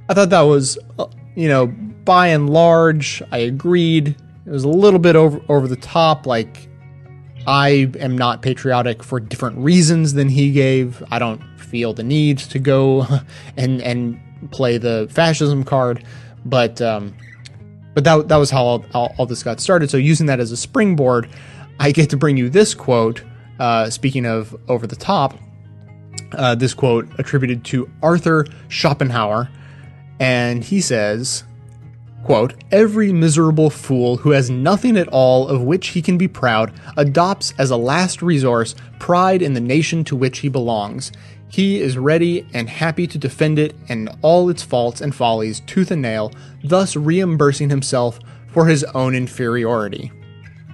[0.09, 4.15] I thought that was, uh, you know, by and large, I agreed.
[4.45, 6.25] It was a little bit over over the top.
[6.25, 6.69] Like,
[7.47, 11.03] I am not patriotic for different reasons than he gave.
[11.11, 13.07] I don't feel the need to go
[13.57, 14.19] and and
[14.51, 16.05] play the fascism card,
[16.45, 17.15] but um,
[17.93, 19.89] but that that was how all, all, all this got started.
[19.89, 21.29] So using that as a springboard,
[21.79, 23.23] I get to bring you this quote.
[23.59, 25.33] Uh, speaking of over the top,
[26.33, 29.49] uh, this quote attributed to Arthur Schopenhauer,
[30.19, 31.45] and he says,
[32.25, 36.73] quote, Every miserable fool who has nothing at all of which he can be proud
[36.97, 41.11] adopts as a last resource pride in the nation to which he belongs.
[41.49, 45.91] He is ready and happy to defend it and all its faults and follies tooth
[45.91, 50.11] and nail, thus reimbursing himself for his own inferiority.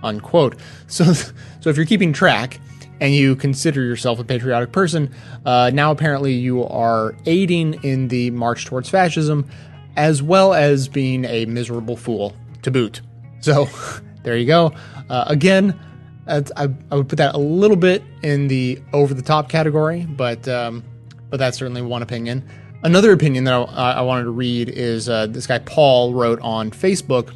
[0.02, 0.58] Unquote.
[0.88, 2.60] So, so if you're keeping track,
[3.02, 5.12] and you consider yourself a patriotic person,
[5.44, 9.50] uh, now apparently you are aiding in the march towards fascism,
[9.96, 13.02] as well as being a miserable fool to boot.
[13.42, 13.68] So
[14.24, 14.74] there you go.
[15.10, 15.80] Uh, again,
[16.28, 20.48] I, I, would put that a little bit in the over the top category, but
[20.48, 20.84] um,
[21.30, 22.48] but that's certainly one opinion.
[22.84, 26.72] Another opinion that I, I wanted to read is uh, this guy Paul wrote on
[26.72, 27.34] Facebook,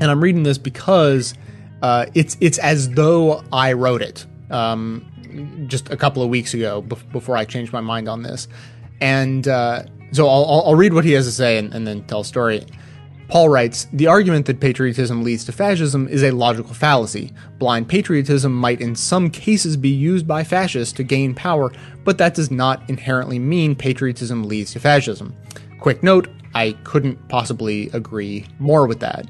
[0.00, 1.34] and I'm reading this because
[1.82, 6.82] uh, it's it's as though I wrote it um, just a couple of weeks ago
[6.82, 8.48] before I changed my mind on this.
[9.00, 12.20] And uh, so I'll, I'll, read what he has to say and, and then tell
[12.20, 12.64] a story.
[13.28, 17.32] Paul writes The argument that patriotism leads to fascism is a logical fallacy.
[17.58, 21.72] Blind patriotism might in some cases be used by fascists to gain power,
[22.04, 25.34] but that does not inherently mean patriotism leads to fascism.
[25.80, 29.26] Quick note I couldn't possibly agree more with that.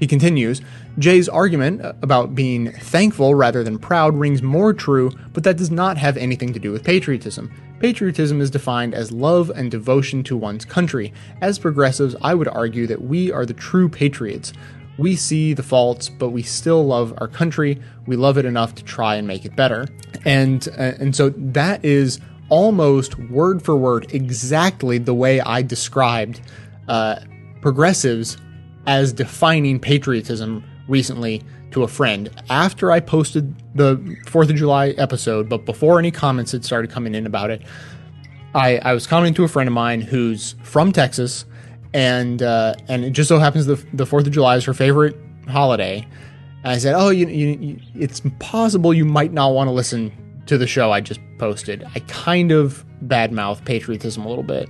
[0.00, 0.62] He continues
[0.98, 5.96] Jay's argument about being thankful rather than proud rings more true, but that does not
[5.96, 7.52] have anything to do with patriotism.
[7.82, 11.12] Patriotism is defined as love and devotion to one's country.
[11.40, 14.52] As progressives, I would argue that we are the true patriots.
[14.98, 17.80] We see the faults, but we still love our country.
[18.06, 19.88] We love it enough to try and make it better.
[20.24, 22.20] And uh, and so that is
[22.50, 26.40] almost word for word exactly the way I described
[26.86, 27.16] uh,
[27.62, 28.36] progressives
[28.86, 31.42] as defining patriotism recently
[31.72, 33.96] to a friend after I posted the
[34.26, 37.62] 4th of July episode, but before any comments had started coming in about it.
[38.54, 41.46] I, I was commenting to a friend of mine who's from Texas,
[41.94, 45.16] and uh, and it just so happens the the Fourth of July is her favorite
[45.48, 46.06] holiday.
[46.62, 50.12] And I said, "Oh, you, you, you, it's possible you might not want to listen
[50.46, 54.68] to the show I just posted." I kind of badmouth patriotism a little bit,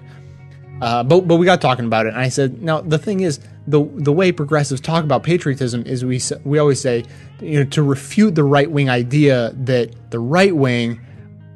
[0.80, 3.40] uh, but but we got talking about it, and I said, "Now the thing is,
[3.66, 7.04] the the way progressives talk about patriotism is we we always say
[7.40, 11.00] you know to refute the right wing idea that the right wing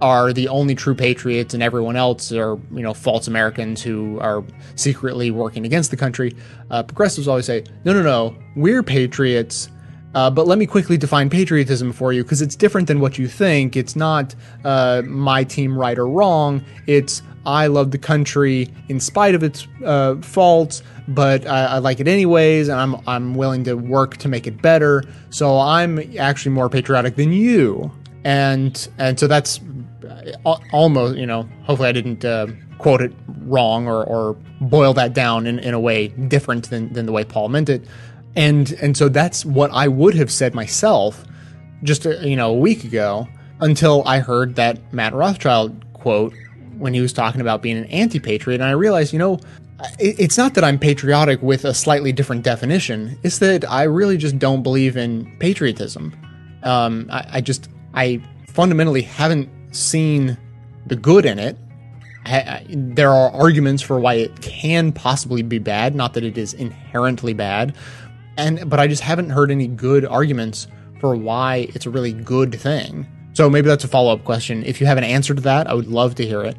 [0.00, 4.44] are the only true patriots and everyone else are you know false Americans who are
[4.76, 6.34] secretly working against the country.
[6.70, 9.70] Uh, progressives always say no no no we're patriots.
[10.14, 13.28] Uh, but let me quickly define patriotism for you because it's different than what you
[13.28, 13.76] think.
[13.76, 14.34] It's not
[14.64, 16.64] uh, my team right or wrong.
[16.86, 22.00] It's I love the country in spite of its uh, faults, but I, I, like
[22.00, 25.04] it anyways, and I'm I'm willing to work to make it better.
[25.30, 27.90] So I'm actually more patriotic than you,
[28.24, 29.60] and and so that's
[30.44, 31.48] uh, almost you know.
[31.64, 32.48] Hopefully, I didn't uh,
[32.78, 37.06] quote it wrong or, or boil that down in, in a way different than, than
[37.06, 37.86] the way Paul meant it.
[38.34, 41.24] And and so that's what I would have said myself
[41.82, 43.28] just a, uh, you know a week ago
[43.60, 46.34] until I heard that Matt Rothschild quote
[46.76, 49.40] when he was talking about being an anti-patriot, and I realized, you know,
[49.98, 53.18] it's not that I'm patriotic with a slightly different definition.
[53.22, 56.14] It's that I really just don't believe in patriotism.
[56.62, 60.38] Um, I, I, just I fundamentally haven't seen
[60.86, 61.58] the good in it.
[62.24, 66.36] I, I, there are arguments for why it can possibly be bad, not that it
[66.38, 67.76] is inherently bad,
[68.36, 70.66] and but I just haven't heard any good arguments
[71.00, 73.06] for why it's a really good thing.
[73.34, 74.64] So maybe that's a follow up question.
[74.64, 76.56] If you have an answer to that, I would love to hear it.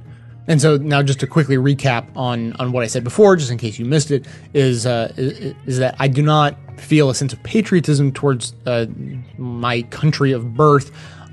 [0.48, 3.58] And so now, just to quickly recap on on what I said before, just in
[3.58, 7.34] case you missed it, is uh, is, is that I do not feel a sense
[7.34, 8.86] of patriotism towards uh,
[9.38, 10.92] my country of birth.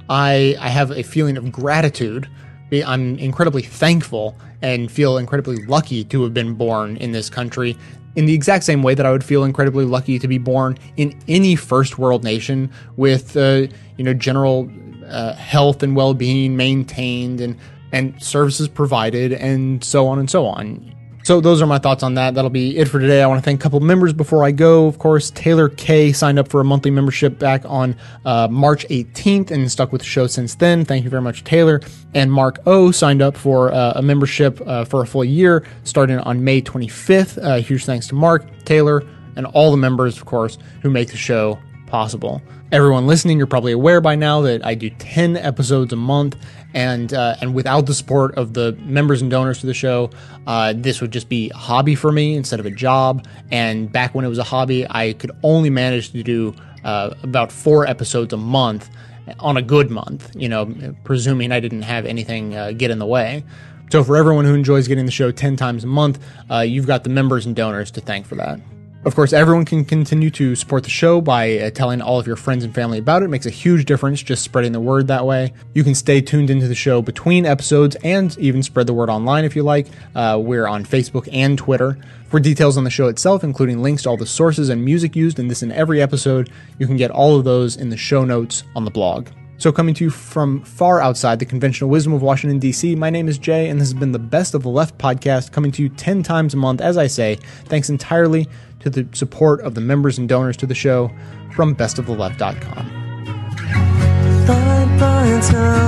[0.09, 2.29] I I have a feeling of gratitude.
[2.73, 7.77] I'm incredibly thankful and feel incredibly lucky to have been born in this country
[8.17, 11.19] in the exact same way that I would feel incredibly lucky to be born in
[11.29, 14.71] any first world nation with uh, you know general
[15.07, 17.57] uh, health and well-being maintained and
[17.95, 20.95] and services provided, and so on and so on.
[21.23, 22.35] So those are my thoughts on that.
[22.35, 23.23] That'll be it for today.
[23.23, 24.87] I want to thank a couple members before I go.
[24.87, 29.51] Of course, Taylor K signed up for a monthly membership back on uh, March 18th
[29.51, 30.85] and stuck with the show since then.
[30.85, 31.81] Thank you very much, Taylor.
[32.13, 36.19] And Mark O signed up for uh, a membership uh, for a full year starting
[36.19, 37.43] on May 25th.
[37.43, 39.03] Uh, huge thanks to Mark, Taylor,
[39.37, 42.43] and all the members, of course, who make the show possible.
[42.75, 46.37] Everyone listening, you're probably aware by now that I do 10 episodes a month,
[46.75, 50.11] and uh, and without the support of the members and donors to the show,
[50.49, 53.29] uh, this would just be a hobby for me instead of a job.
[53.53, 56.53] And back when it was a hobby, I could only manage to do
[56.83, 58.91] uh, about four episodes a month
[59.39, 60.33] on a good month.
[60.35, 63.45] You know, presuming I didn't have anything uh, get in the way.
[63.93, 66.19] So for everyone who enjoys getting the show 10 times a month,
[66.51, 68.59] uh, you've got the members and donors to thank for that.
[69.05, 72.37] Of course, everyone can continue to support the show by uh, telling all of your
[72.37, 73.27] friends and family about it.
[73.27, 73.29] it.
[73.29, 75.53] Makes a huge difference just spreading the word that way.
[75.75, 79.45] You can stay tuned into the show between episodes and even spread the word online
[79.45, 79.89] if you like.
[80.15, 81.99] Uh, we're on Facebook and Twitter.
[82.29, 85.39] For details on the show itself, including links to all the sources and music used
[85.39, 88.65] in this and every episode, you can get all of those in the show notes
[88.75, 89.29] on the blog.
[89.57, 93.29] So, coming to you from far outside the conventional wisdom of Washington, D.C., my name
[93.29, 95.89] is Jay, and this has been the Best of the Left podcast, coming to you
[95.89, 98.49] 10 times a month, as I say, thanks entirely
[98.85, 101.11] to the support of the members and donors to the show
[101.55, 102.87] from bestoftheleft.com.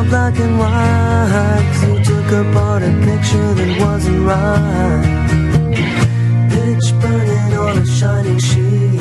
[0.09, 5.05] black and white, took apart a picture that wasn't right.
[6.51, 7.87] Pitch burning on a
[8.41, 9.01] sheet,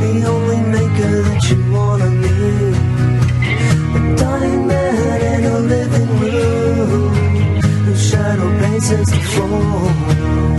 [0.00, 2.76] the only maker that you wanna meet.
[3.96, 8.50] A dying man in a living room, shadow
[9.06, 10.55] the floor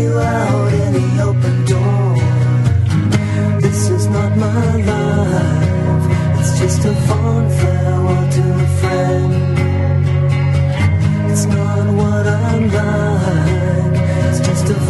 [0.00, 2.14] you out the open door.
[3.60, 6.04] This is not my life,
[6.38, 9.32] it's just a fond farewell to a friend.
[11.30, 13.94] It's not what I'm like,
[14.28, 14.80] it's just a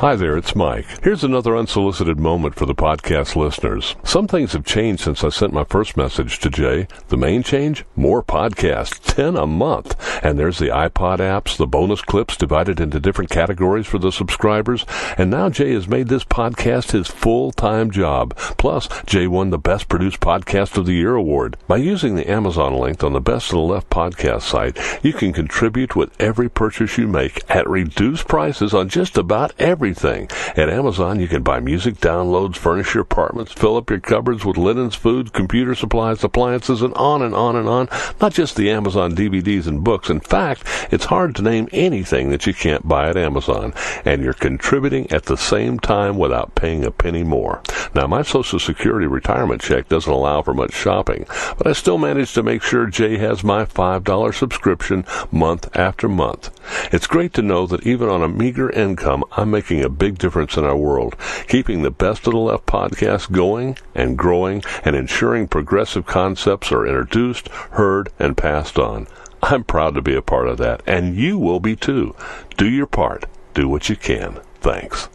[0.00, 0.84] Hi there, it's Mike.
[1.02, 3.96] Here's another unsolicited moment for the podcast listeners.
[4.04, 6.86] Some things have changed since I sent my first message to Jay.
[7.08, 7.82] The main change?
[7.96, 9.96] More podcasts, 10 a month.
[10.22, 14.84] And there's the iPod apps, the bonus clips divided into different categories for the subscribers.
[15.16, 18.36] And now Jay has made this podcast his full-time job.
[18.58, 21.56] Plus, Jay won the Best Produced Podcast of the Year award.
[21.66, 25.32] By using the Amazon link on the Best of the Left podcast site, you can
[25.32, 30.28] contribute with every purchase you make at reduced prices on just about every everything.
[30.56, 34.56] At Amazon, you can buy music downloads, furnish your apartments, fill up your cupboards with
[34.56, 37.88] linens, food, computer supplies, appliances, and on and on and on.
[38.20, 40.10] Not just the Amazon DVDs and books.
[40.10, 43.72] In fact, it's hard to name anything that you can't buy at Amazon.
[44.04, 47.62] And you're contributing at the same time without paying a penny more.
[47.94, 51.26] Now, my Social Security retirement check doesn't allow for much shopping,
[51.56, 56.50] but I still manage to make sure Jay has my $5 subscription month after month.
[56.92, 60.56] It's great to know that even on a meager income, I'm making a big difference
[60.56, 61.16] in our world,
[61.48, 66.86] keeping the Best of the Left podcast going and growing and ensuring progressive concepts are
[66.86, 69.06] introduced, heard, and passed on.
[69.42, 72.14] I'm proud to be a part of that, and you will be too.
[72.56, 73.26] Do your part.
[73.54, 74.40] Do what you can.
[74.60, 75.08] Thanks.